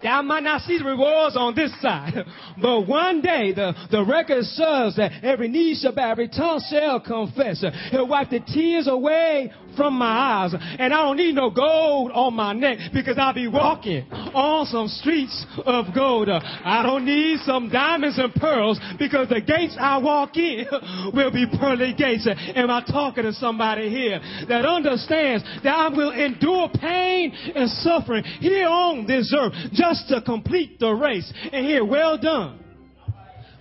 I 0.03 0.21
might 0.21 0.43
not 0.43 0.61
see 0.61 0.77
the 0.77 0.85
rewards 0.85 1.35
on 1.37 1.55
this 1.55 1.71
side. 1.81 2.13
But 2.61 2.81
one 2.81 3.21
day 3.21 3.53
the, 3.53 3.73
the 3.89 4.03
record 4.03 4.43
says 4.43 4.95
that 4.97 5.23
every 5.23 5.47
knee 5.47 5.73
shall 5.73 5.93
bow, 5.93 6.11
every 6.11 6.27
tongue 6.27 6.61
shall 6.69 6.99
confess. 6.99 7.63
He'll 7.89 8.07
wipe 8.07 8.29
the 8.29 8.39
tears 8.39 8.87
away 8.87 9.51
from 9.75 9.97
my 9.97 10.05
eyes. 10.05 10.53
And 10.53 10.93
I 10.93 11.03
don't 11.03 11.17
need 11.17 11.35
no 11.35 11.49
gold 11.49 12.11
on 12.13 12.33
my 12.33 12.53
neck 12.53 12.77
because 12.93 13.17
I'll 13.17 13.33
be 13.33 13.47
walking 13.47 14.09
on 14.11 14.65
some 14.67 14.87
streets 14.87 15.45
of 15.65 15.85
gold. 15.93 16.29
I 16.29 16.83
don't 16.83 17.05
need 17.05 17.39
some 17.41 17.69
diamonds 17.69 18.17
and 18.17 18.33
pearls 18.33 18.79
because 18.97 19.29
the 19.29 19.41
gates 19.41 19.75
I 19.79 19.97
walk 19.97 20.37
in 20.37 20.65
will 21.13 21.31
be 21.31 21.45
pearly 21.59 21.93
gates. 21.93 22.27
Am 22.27 22.69
I 22.69 22.83
talking 22.85 23.23
to 23.23 23.33
somebody 23.33 23.89
here 23.89 24.19
that 24.47 24.65
understands 24.65 25.43
that 25.63 25.73
I 25.73 25.89
will 25.89 26.11
endure 26.11 26.69
pain 26.69 27.31
and 27.55 27.69
suffering 27.69 28.23
hear 28.23 28.67
on 28.67 29.05
this 29.07 29.33
earth 29.37 29.53
just 29.73 30.07
to 30.09 30.21
complete 30.21 30.79
the 30.79 30.91
race? 30.91 31.31
And 31.51 31.65
here, 31.65 31.85
well 31.85 32.17
done, 32.17 32.59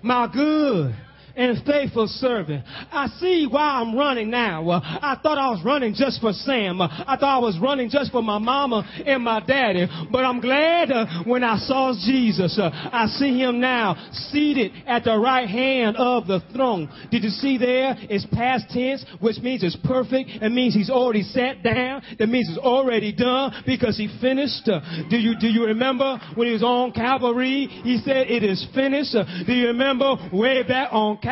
my 0.03 0.31
good 0.33 0.95
and 1.41 1.65
faithful 1.65 2.07
servant. 2.07 2.65
I 2.93 3.07
see 3.19 3.47
why 3.51 3.81
I'm 3.81 3.97
running 3.97 4.31
now. 4.31 4.69
I 4.71 5.19
thought 5.23 5.39
I 5.39 5.49
was 5.49 5.63
running 5.65 5.95
just 5.95 6.21
for 6.21 6.33
Sam. 6.33 6.81
I 6.83 7.17
thought 7.19 7.37
I 7.37 7.39
was 7.39 7.59
running 7.61 7.89
just 7.89 8.13
for 8.13 8.23
my 8.23 8.39
mama 8.39 8.85
and 9.07 9.25
my 9.25 9.41
daddy. 9.41 9.87
But 10.13 10.25
I'm 10.25 10.41
glad 10.41 10.91
uh, 10.93 11.25
when 11.25 11.43
I 11.43 11.57
saw 11.59 11.95
Jesus, 11.95 12.59
uh, 12.59 12.71
I 12.73 13.07
see 13.07 13.39
him 13.39 13.61
now 13.61 13.97
seated 14.31 14.73
at 14.87 15.05
the 15.05 15.17
right 15.17 15.49
hand 15.49 15.97
of 15.97 16.27
the 16.27 16.41
throne. 16.53 16.91
Did 17.11 17.25
you 17.25 17.31
see 17.31 17.57
there? 17.57 17.97
It's 17.99 18.27
past 18.33 18.67
tense, 18.71 19.05
which 19.21 19.39
means 19.39 19.65
it's 19.65 19.79
perfect. 19.85 20.31
It 20.43 20.53
means 20.53 20.75
he's 20.75 20.91
already 20.91 21.23
sat 21.23 21.63
down. 21.63 22.03
That 22.19 22.29
means 22.29 22.49
it's 22.51 22.59
already 22.59 23.13
done 23.13 23.63
because 23.65 23.97
he 23.97 24.09
finished. 24.21 24.69
Uh, 24.69 24.81
do 25.09 25.17
you 25.17 25.39
do 25.39 25.49
you 25.49 25.65
remember 25.67 26.19
when 26.35 26.49
he 26.49 26.53
was 26.53 26.63
on 26.63 26.93
Calvary? 26.93 27.67
He 27.83 27.99
said 28.05 28.29
it 28.29 28.45
is 28.45 28.67
finished. 28.75 29.17
Do 29.47 29.53
you 29.53 29.69
remember 29.69 30.17
way 30.33 30.63
back 30.63 30.93
on 30.93 31.17
Calvary, 31.17 31.30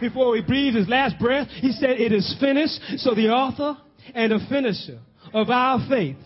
before 0.00 0.36
he 0.36 0.42
breathed 0.42 0.76
his 0.76 0.88
last 0.88 1.18
breath, 1.18 1.48
he 1.48 1.72
said, 1.72 2.00
It 2.00 2.12
is 2.12 2.36
finished. 2.40 2.80
So 2.98 3.14
the 3.14 3.28
author 3.28 3.76
and 4.14 4.32
the 4.32 4.40
finisher 4.48 5.00
of 5.32 5.50
our 5.50 5.86
faith 5.88 6.16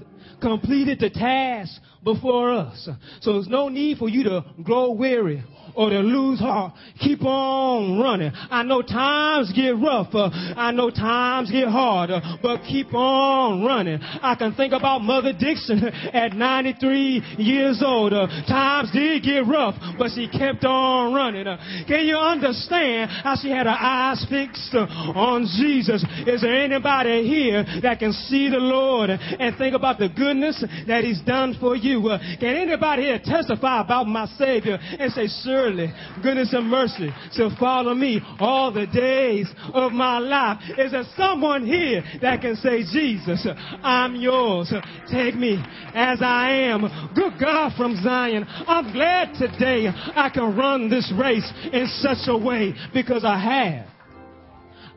completed 0.40 1.00
the 1.00 1.10
task 1.10 1.80
before 2.02 2.52
us. 2.52 2.88
So 3.20 3.34
there's 3.34 3.48
no 3.48 3.68
need 3.68 3.98
for 3.98 4.08
you 4.08 4.24
to 4.24 4.44
grow 4.62 4.92
weary 4.92 5.44
or 5.74 5.90
to 5.90 6.00
lose 6.00 6.40
heart. 6.40 6.72
Keep 7.00 7.22
on 7.24 7.98
running. 8.00 8.32
I 8.34 8.62
know 8.62 8.82
times 8.82 9.52
get 9.52 9.76
rougher. 9.76 10.30
Uh, 10.30 10.54
I 10.56 10.70
know 10.72 10.90
times 10.90 11.50
get 11.50 11.68
harder, 11.68 12.20
uh, 12.22 12.36
but 12.42 12.62
keep 12.62 12.92
on 12.94 13.64
running. 13.64 13.98
I 14.00 14.34
can 14.34 14.54
think 14.54 14.72
about 14.72 15.02
Mother 15.02 15.32
Dixon 15.32 15.84
at 16.12 16.32
93 16.32 17.36
years 17.38 17.82
old. 17.84 18.12
Uh, 18.12 18.26
times 18.46 18.90
did 18.92 19.22
get 19.22 19.46
rough, 19.46 19.74
but 19.98 20.10
she 20.14 20.28
kept 20.28 20.64
on 20.64 21.14
running. 21.14 21.44
can 21.86 22.06
you 22.06 22.16
understand 22.16 23.10
how 23.10 23.36
she 23.36 23.50
had 23.50 23.66
her 23.66 23.78
eyes 23.78 24.24
fixed 24.28 24.74
on 24.74 25.46
Jesus? 25.58 26.04
Is 26.26 26.42
there 26.42 26.62
anybody 26.62 27.26
here 27.26 27.64
that 27.82 27.98
can 27.98 28.12
see 28.12 28.48
the 28.48 28.58
Lord 28.58 29.10
and 29.10 29.56
think 29.56 29.74
about 29.74 29.98
the 29.98 30.08
goodness 30.08 30.62
that 30.86 31.04
He's 31.04 31.20
done 31.22 31.56
for 31.60 31.76
you? 31.76 32.00
can 32.40 32.56
anybody 32.56 33.02
here 33.02 33.20
testify 33.22 33.80
about 33.80 34.06
my 34.06 34.26
Savior 34.38 34.78
and 34.80 35.12
say, 35.12 35.26
Sir, 35.26 35.59
surely 35.60 35.92
goodness 36.22 36.52
and 36.52 36.68
mercy 36.68 37.10
shall 37.32 37.54
follow 37.58 37.94
me 37.94 38.20
all 38.38 38.72
the 38.72 38.86
days 38.86 39.48
of 39.72 39.92
my 39.92 40.18
life. 40.18 40.58
Is 40.78 40.92
there 40.92 41.04
someone 41.16 41.66
here 41.66 42.02
that 42.22 42.40
can 42.40 42.56
say, 42.56 42.82
Jesus, 42.92 43.46
I'm 43.82 44.16
yours. 44.16 44.72
Take 45.10 45.34
me 45.34 45.62
as 45.94 46.20
I 46.22 46.50
am. 46.70 47.12
Good 47.14 47.34
God 47.40 47.72
from 47.76 48.00
Zion. 48.02 48.44
I'm 48.48 48.92
glad 48.92 49.34
today 49.34 49.88
I 49.88 50.30
can 50.32 50.56
run 50.56 50.88
this 50.88 51.12
race 51.18 51.50
in 51.72 51.86
such 52.00 52.28
a 52.28 52.36
way 52.36 52.74
because 52.92 53.24
I 53.24 53.38
have. 53.38 53.86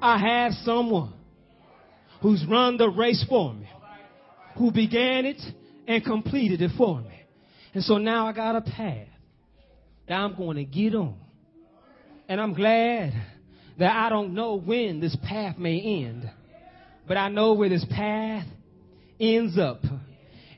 I 0.02 0.18
have 0.18 0.54
someone 0.64 1.14
who's 2.22 2.46
run 2.50 2.78
the 2.78 2.90
race 2.90 3.26
for 3.28 3.54
me, 3.54 3.70
who 4.58 4.72
began 4.72 5.26
it 5.26 5.42
and 5.88 6.04
completed 6.04 6.62
it 6.62 6.72
for 6.78 7.02
me. 7.02 7.20
And 7.74 7.84
so 7.84 7.98
now 7.98 8.28
I 8.28 8.34
got 8.34 8.56
a 8.56 8.62
path 8.62 9.08
that 10.08 10.16
I'm 10.16 10.36
going 10.36 10.58
to 10.58 10.66
get 10.66 10.96
on. 10.96 11.16
And 12.28 12.40
I'm 12.40 12.54
glad 12.54 13.14
that 13.78 13.96
I 13.96 14.10
don't 14.10 14.34
know 14.34 14.56
when 14.56 15.00
this 15.00 15.16
path 15.28 15.58
may 15.58 16.06
end, 16.06 16.30
but 17.08 17.18
I 17.18 17.30
know 17.30 17.54
where 17.54 17.70
this 17.70 17.86
path 17.90 18.46
ends 19.20 19.58
up. 19.58 19.82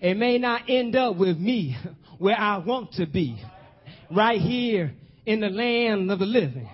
It 0.01 0.17
may 0.17 0.37
not 0.37 0.63
end 0.67 0.95
up 0.95 1.15
with 1.17 1.37
me 1.37 1.77
where 2.19 2.37
I 2.37 2.57
want 2.57 2.93
to 2.93 3.05
be, 3.05 3.41
right 4.11 4.39
here 4.39 4.93
in 5.25 5.39
the 5.39 5.49
land 5.49 6.11
of 6.11 6.19
the 6.19 6.25
living. 6.25 6.69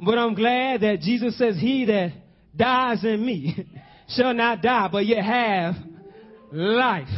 But 0.00 0.16
I'm 0.18 0.34
glad 0.34 0.82
that 0.82 1.00
Jesus 1.00 1.36
says, 1.36 1.56
He 1.58 1.84
that 1.86 2.12
dies 2.56 3.04
in 3.04 3.24
me 3.24 3.66
shall 4.08 4.34
not 4.34 4.62
die, 4.62 4.88
but 4.90 5.06
yet 5.06 5.24
have 5.24 5.74
life, 6.52 7.08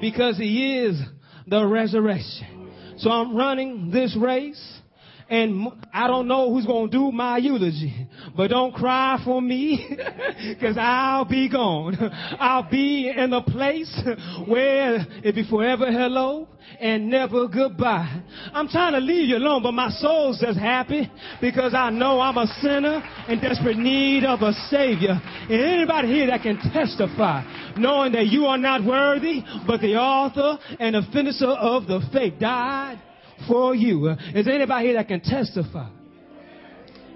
because 0.00 0.38
He 0.38 0.78
is 0.78 1.00
the 1.46 1.64
resurrection. 1.66 2.55
So 2.98 3.10
I'm 3.10 3.36
running 3.36 3.90
this 3.90 4.16
race 4.16 4.80
and 5.28 5.68
I 5.92 6.06
don't 6.06 6.28
know 6.28 6.52
who's 6.52 6.66
going 6.66 6.90
to 6.90 6.96
do 6.96 7.10
my 7.10 7.38
eulogy, 7.38 8.06
but 8.36 8.48
don't 8.48 8.72
cry 8.72 9.20
for 9.24 9.42
me 9.42 9.96
because 10.48 10.76
I'll 10.78 11.24
be 11.24 11.48
gone. 11.48 11.96
I'll 12.38 12.70
be 12.70 13.10
in 13.10 13.32
a 13.32 13.42
place 13.42 14.00
where 14.46 15.04
it 15.24 15.34
be 15.34 15.48
forever 15.48 15.90
hello 15.90 16.48
and 16.80 17.10
never 17.10 17.48
goodbye. 17.48 18.22
I'm 18.52 18.68
trying 18.68 18.92
to 18.92 19.00
leave 19.00 19.28
you 19.28 19.36
alone, 19.36 19.62
but 19.62 19.72
my 19.72 19.90
soul's 19.90 20.40
just 20.40 20.58
happy 20.58 21.10
because 21.40 21.74
I 21.74 21.90
know 21.90 22.20
I'm 22.20 22.38
a 22.38 22.46
sinner 22.60 23.02
in 23.28 23.40
desperate 23.40 23.78
need 23.78 24.24
of 24.24 24.42
a 24.42 24.52
savior. 24.70 25.20
And 25.48 25.60
anybody 25.60 26.08
here 26.08 26.26
that 26.28 26.42
can 26.42 26.58
testify, 26.72 27.72
knowing 27.76 28.12
that 28.12 28.26
you 28.26 28.46
are 28.46 28.58
not 28.58 28.84
worthy, 28.84 29.42
but 29.66 29.80
the 29.80 29.96
author 29.96 30.58
and 30.78 30.94
the 30.94 31.02
finisher 31.12 31.46
of 31.46 31.86
the 31.86 32.00
faith 32.12 32.34
died 32.38 33.00
for 33.48 33.74
you. 33.74 34.08
Is 34.34 34.48
anybody 34.48 34.86
here 34.86 34.94
that 34.94 35.08
can 35.08 35.20
testify 35.20 35.88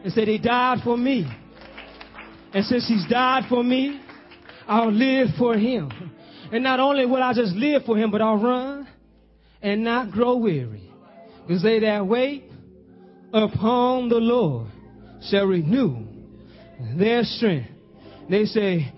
and 0.05 0.13
say, 0.13 0.25
He 0.25 0.39
died 0.39 0.79
for 0.85 0.97
me? 0.97 1.31
And 2.53 2.65
since 2.65 2.89
He's 2.89 3.07
died 3.09 3.45
for 3.49 3.63
me, 3.63 4.01
I'll 4.67 4.93
live 4.93 5.29
for 5.39 5.55
Him. 5.57 5.91
And 6.53 6.65
not 6.65 6.81
only 6.81 7.07
will 7.07 7.23
I 7.23 7.33
just 7.33 7.55
live 7.55 7.85
for 7.85 7.97
Him, 7.97 8.11
but 8.11 8.21
I'll 8.21 8.43
run 8.43 8.89
and 9.63 9.85
not 9.85 10.11
grow 10.11 10.37
weary. 10.37 10.91
Because 11.47 11.63
they 11.63 11.81
that 11.81 12.07
wait 12.07 12.45
upon 13.33 14.09
the 14.09 14.17
Lord 14.17 14.69
shall 15.29 15.47
renew 15.47 16.07
their 16.97 17.23
strength. 17.25 17.69
They 18.29 18.45
say, 18.45 18.93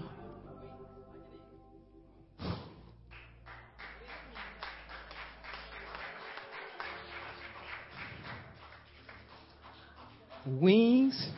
wings 10.63 11.29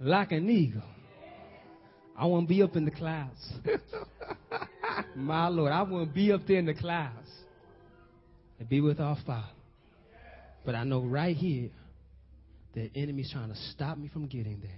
like 0.00 0.32
an 0.32 0.48
eagle. 0.48 0.82
I 2.16 2.26
want 2.26 2.48
to 2.48 2.54
be 2.54 2.62
up 2.62 2.76
in 2.76 2.84
the 2.84 2.90
clouds. 2.90 3.52
My 5.16 5.48
Lord, 5.48 5.72
I 5.72 5.82
want 5.82 6.08
to 6.08 6.14
be 6.14 6.32
up 6.32 6.40
there 6.46 6.58
in 6.58 6.66
the 6.66 6.74
clouds 6.74 7.28
and 8.58 8.68
be 8.68 8.80
with 8.80 9.00
our 9.00 9.16
Father. 9.26 9.46
But 10.64 10.74
I 10.74 10.84
know 10.84 11.02
right 11.02 11.36
here 11.36 11.70
the 12.74 12.90
enemy's 12.94 13.30
trying 13.30 13.50
to 13.50 13.56
stop 13.72 13.98
me 13.98 14.08
from 14.08 14.26
getting 14.26 14.60
there. 14.60 14.70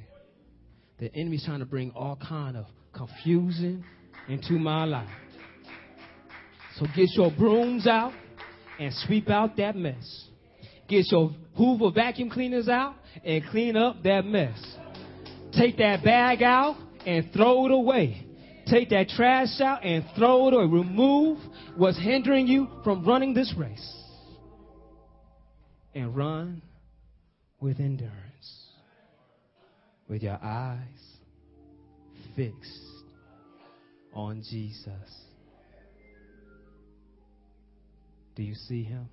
The 0.99 1.15
enemy's 1.15 1.45
trying 1.45 1.61
to 1.61 1.67
bring 1.67 1.93
all 1.93 2.17
kind 2.17 2.57
of 2.57 2.67
confusion 2.93 3.85
into 4.29 4.55
my 4.55 4.85
life. 4.85 5.09
So 6.79 6.87
get 6.95 7.09
your 7.15 7.31
brooms 7.31 7.87
out 7.87 8.13
and 8.79 8.93
sweep 9.07 9.31
out 9.31 9.57
that 9.59 9.77
mess. 9.77 10.29
Get 10.89 11.11
your 11.11 11.33
Hoover 11.57 11.91
vacuum 11.91 12.31
cleaners 12.31 12.69
out 12.69 12.95
and 13.25 13.45
clean 13.51 13.77
up 13.77 14.03
that 14.03 14.25
mess. 14.25 14.59
Take 15.53 15.79
that 15.79 16.05
bag 16.05 16.43
out 16.43 16.77
and 17.07 17.33
throw 17.33 17.67
it 17.67 17.73
away. 17.73 18.27
Take 18.67 18.91
that 18.91 19.09
trash 19.09 19.61
out 19.61 19.85
and 19.85 20.05
throw 20.17 20.49
it 20.49 20.55
away. 20.55 20.65
Remove 20.65 21.39
what's 21.77 21.99
hindering 21.99 22.47
you 22.47 22.69
from 22.85 23.05
running 23.05 23.33
this 23.33 23.55
race. 23.57 23.95
And 25.95 26.15
run 26.15 26.63
with 27.59 27.81
endurance, 27.81 28.13
with 30.09 30.23
your 30.23 30.39
eyes 30.43 30.79
fixed 32.35 32.83
on 34.13 34.43
Jesus. 34.43 34.93
Do 38.35 38.43
you 38.43 38.55
see 38.55 38.83
him? 38.83 39.09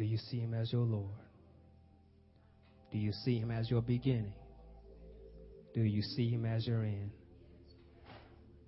Do 0.00 0.06
you 0.06 0.16
see 0.16 0.38
him 0.38 0.54
as 0.54 0.72
your 0.72 0.86
Lord? 0.86 1.10
Do 2.90 2.96
you 2.96 3.12
see 3.12 3.38
him 3.38 3.50
as 3.50 3.70
your 3.70 3.82
beginning? 3.82 4.32
Do 5.74 5.82
you 5.82 6.00
see 6.00 6.30
him 6.30 6.46
as 6.46 6.66
your 6.66 6.82
end? 6.84 7.10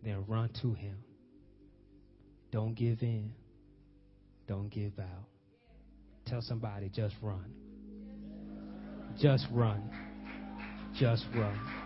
Then 0.05 0.27
run 0.29 0.51
to 0.61 0.75
him. 0.75 0.99
Don't 2.51 2.75
give 2.75 3.01
in. 3.01 3.33
Don't 4.47 4.69
give 4.69 4.93
out. 4.99 5.25
Tell 6.27 6.43
somebody, 6.43 6.91
just 6.91 7.15
run. 7.23 7.51
Just 9.19 9.47
run. 9.51 9.89
Just 11.01 11.25
run. 11.35 11.82